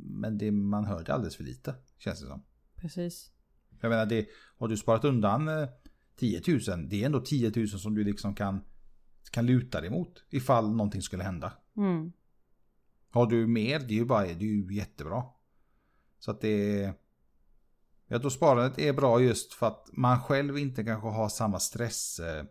[0.04, 2.42] Men det, man hör det alldeles för lite, känns det som.
[2.76, 3.30] Precis.
[3.80, 4.26] Jag menar, det,
[4.58, 5.68] har du sparat undan eh,
[6.16, 8.60] 10 000, det är ändå 10 000 som du liksom kan,
[9.30, 11.52] kan luta dig mot ifall någonting skulle hända.
[11.76, 12.12] Mm.
[13.10, 15.24] Har du mer, det är ju, bara, det är ju jättebra.
[16.18, 16.94] Så att det är...
[18.06, 22.18] Jag tror sparandet är bra just för att man själv inte kanske har samma stress.
[22.18, 22.44] eh.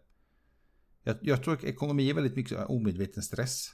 [1.03, 3.67] Jag, jag tror att ekonomi är väldigt mycket omedveten stress.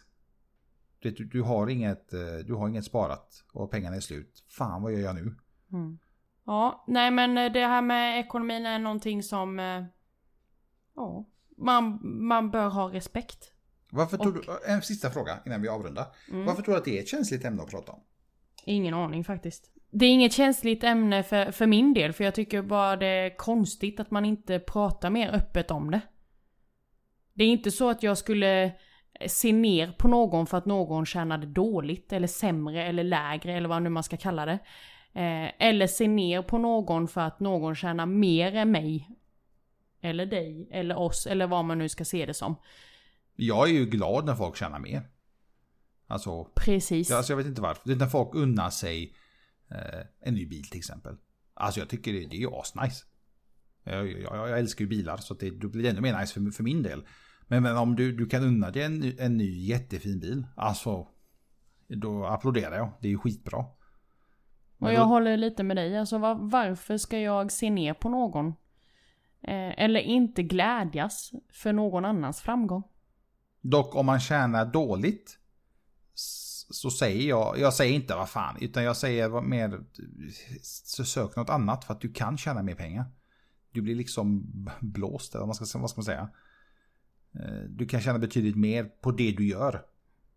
[0.99, 4.43] Du, du, har inget, eh, du har inget sparat och pengarna är slut.
[4.47, 5.35] Fan vad gör jag nu?
[5.71, 5.99] Mm.
[6.45, 9.59] Ja, nej men eh, det här med ekonomin är någonting som...
[10.95, 11.25] Ja,
[11.65, 13.51] man, man bör ha respekt.
[13.91, 16.05] Varför tror Och- du, en sista fråga innan vi avrundar.
[16.29, 16.45] Mm.
[16.45, 17.99] Varför tror du att det är ett känsligt ämne att prata om?
[18.65, 19.71] Ingen aning faktiskt.
[19.91, 23.37] Det är inget känsligt ämne för, för min del, för jag tycker bara det är
[23.37, 26.01] konstigt att man inte pratar mer öppet om det.
[27.33, 28.71] Det är inte så att jag skulle
[29.27, 33.81] se ner på någon för att någon tjänade dåligt, eller sämre, eller lägre, eller vad
[33.81, 34.59] nu man ska kalla det.
[35.13, 39.09] Eh, eller se ner på någon för att någon tjänar mer än mig.
[40.01, 42.55] Eller dig, eller oss, eller vad man nu ska se det som.
[43.35, 45.09] Jag är ju glad när folk tjänar mer.
[46.07, 47.11] Alltså, Precis.
[47.11, 47.81] Alltså jag vet inte varför.
[47.85, 49.15] Det är när folk unnar sig
[49.71, 51.17] eh, en ny bil till exempel.
[51.53, 53.05] Alltså jag tycker det, det är ju asnice.
[53.83, 56.63] Jag, jag, jag älskar ju bilar så det, det blir ännu mer nice för, för
[56.63, 57.03] min del.
[57.47, 60.47] Men, men om du, du kan unna dig en, en ny jättefin bil.
[60.55, 61.07] Alltså.
[61.87, 62.91] Då applåderar jag.
[63.01, 63.65] Det är ju skitbra.
[64.77, 65.97] Och jag håller lite med dig.
[65.97, 68.53] Alltså var, varför ska jag se ner på någon?
[69.43, 72.83] Eh, eller inte glädjas för någon annans framgång?
[73.61, 75.37] Dock om man tjänar dåligt.
[76.73, 78.57] Så säger jag, jag säger inte vad fan.
[78.61, 79.83] Utan jag säger mer.
[80.61, 83.05] Så sök något annat för att du kan tjäna mer pengar.
[83.71, 84.43] Du blir liksom
[84.79, 86.29] blåst eller vad ska, vad ska man säga.
[87.35, 89.85] Eh, Du kan tjäna betydligt mer på det du gör.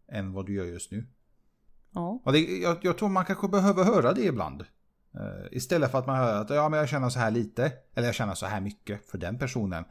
[0.08, 1.06] Än vad du gör just nu.
[1.90, 2.20] Ja.
[2.24, 4.64] Och det, jag, jag tror man kanske behöver höra det ibland.
[5.14, 7.72] Eh, istället för att man hör att ja, men jag tjänar så här lite.
[7.94, 9.84] Eller jag tjänar så här mycket för den personen.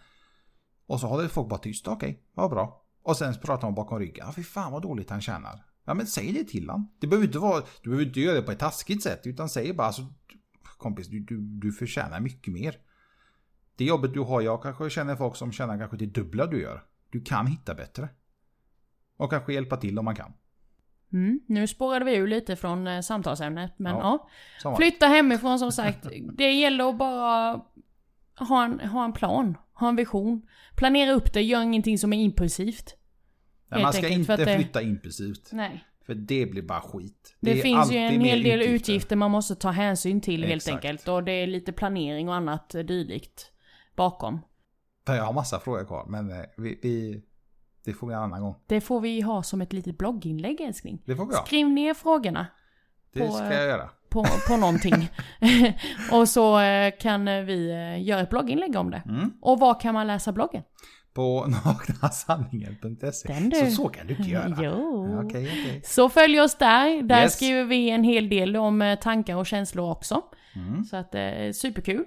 [0.85, 1.87] Och så håller folk bara tyst.
[1.87, 2.85] Okej, vad bra.
[3.03, 4.25] Och sen pratar man bakom ryggen.
[4.25, 5.65] Ja, fy fan vad dåligt han tjänar.
[5.85, 6.87] Ja, men säg det till han.
[6.99, 9.27] Det behöver inte vara, du behöver inte göra det på ett taskigt sätt.
[9.27, 10.13] Utan säg bara alltså,
[10.77, 12.75] kompis, du, du, du förtjänar mycket mer.
[13.75, 16.83] Det jobbet du har, jag kanske känner folk som tjänar kanske det dubbla du gör.
[17.09, 18.09] Du kan hitta bättre.
[19.17, 20.33] Och kanske hjälpa till om man kan.
[21.13, 21.39] Mm.
[21.47, 23.73] Nu spårade vi ur lite från eh, samtalsämnet.
[23.77, 24.27] Men Ja.
[24.63, 24.75] ja.
[24.75, 26.07] Flytta hemifrån som sagt.
[26.37, 27.61] Det gäller att bara
[28.35, 29.57] ha en, ha en plan.
[29.73, 30.47] Ha en vision.
[30.75, 31.41] Planera upp det.
[31.41, 32.95] Gör ingenting som är impulsivt.
[33.69, 35.49] Nej, man helt ska enkelt, inte det- flytta impulsivt.
[35.51, 35.83] Nej.
[36.05, 37.35] För det blir bara skit.
[37.39, 39.15] Det, är finns ju en hel del utgifter.
[39.15, 40.75] man måste ta hänsyn till helt Exakt.
[40.85, 41.07] enkelt.
[41.07, 43.51] Och det är lite planering och annat eh, dylikt
[43.95, 44.39] bakom.
[45.05, 47.21] Jag har massa frågor kvar, men eh, vi, vi,
[47.85, 48.55] det får vi en annan gång.
[48.67, 51.01] Det får vi ha som ett litet blogginlägg älskling.
[51.05, 51.45] Det får vi ha.
[51.45, 52.47] Skriv ner frågorna
[53.13, 53.89] Det på, ska jag göra.
[54.09, 55.09] på, på någonting.
[56.11, 59.03] och så eh, kan vi eh, göra ett blogginlägg om det.
[59.05, 59.33] Mm.
[59.41, 60.63] Och var kan man läsa bloggen?
[61.13, 63.69] På naknasanningen.se.
[63.69, 64.57] Så, så kan du inte göra.
[64.61, 65.07] Jo.
[65.11, 65.81] Ja, Okej, okej.
[65.85, 67.01] Så följ oss där.
[67.01, 67.35] Där Yes.
[67.35, 70.21] skriver vi en hel del om eh, tankar och känslor också.
[70.55, 70.83] Mm.
[70.83, 71.15] Så att
[71.55, 72.05] superkul.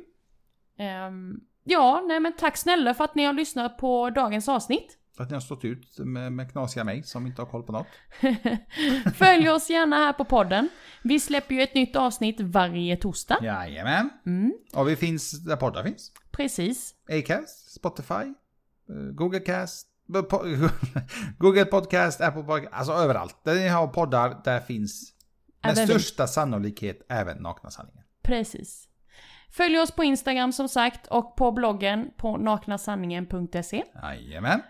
[0.79, 4.99] Ehm, ja, nej men tack snälla för att ni har lyssnat på dagens avsnitt.
[5.17, 7.73] För att ni har stått ut med, med knasiga mig som inte har koll på
[7.73, 7.87] något.
[9.15, 10.69] Följ oss gärna här på podden.
[11.03, 13.39] Vi släpper ju ett nytt avsnitt varje torsdag.
[13.43, 14.11] Jajamän.
[14.27, 16.13] Mm, Och vi finns där poddar finns.
[16.31, 16.95] precis.
[17.11, 20.23] Acast, Spotify, eh, Google Cast, eh,
[21.39, 23.37] Google Podcast, Apple Podcast, alltså överallt.
[23.45, 25.13] Där ni har poddar, där finns
[25.63, 25.93] med Även vi.
[25.93, 28.05] största sannolikhet även Nakna Sanningen.
[28.23, 28.89] Precis.
[29.51, 33.85] Följ oss på Instagram som sagt och på bloggen på naknasanningen.se.
[34.03, 34.63] Jajamän.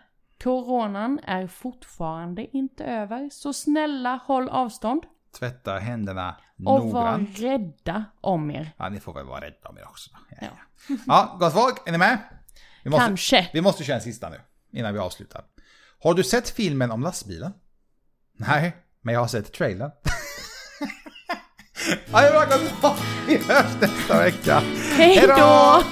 [0.42, 5.02] Coronan är fortfarande inte över, så snälla håll avstånd
[5.38, 7.38] Tvätta händerna och var noggrant.
[7.40, 8.70] rädda om er.
[8.76, 10.10] Ja, ni får väl vara rädda om er också.
[10.30, 10.46] Ja, Ja.
[10.88, 10.96] ja.
[11.06, 12.18] ja gott folk, är ni med?
[12.84, 13.50] Vi måste, Kanske.
[13.52, 14.40] Vi måste köra en sista nu,
[14.72, 15.44] innan vi avslutar.
[16.02, 17.52] Har du sett filmen om lastbilen?
[18.36, 19.90] Nej, men jag har sett trailern.
[22.12, 23.00] ja, det bra, gott folk.
[23.26, 24.62] Vi hörs nästa vecka.
[24.96, 25.82] Hej då!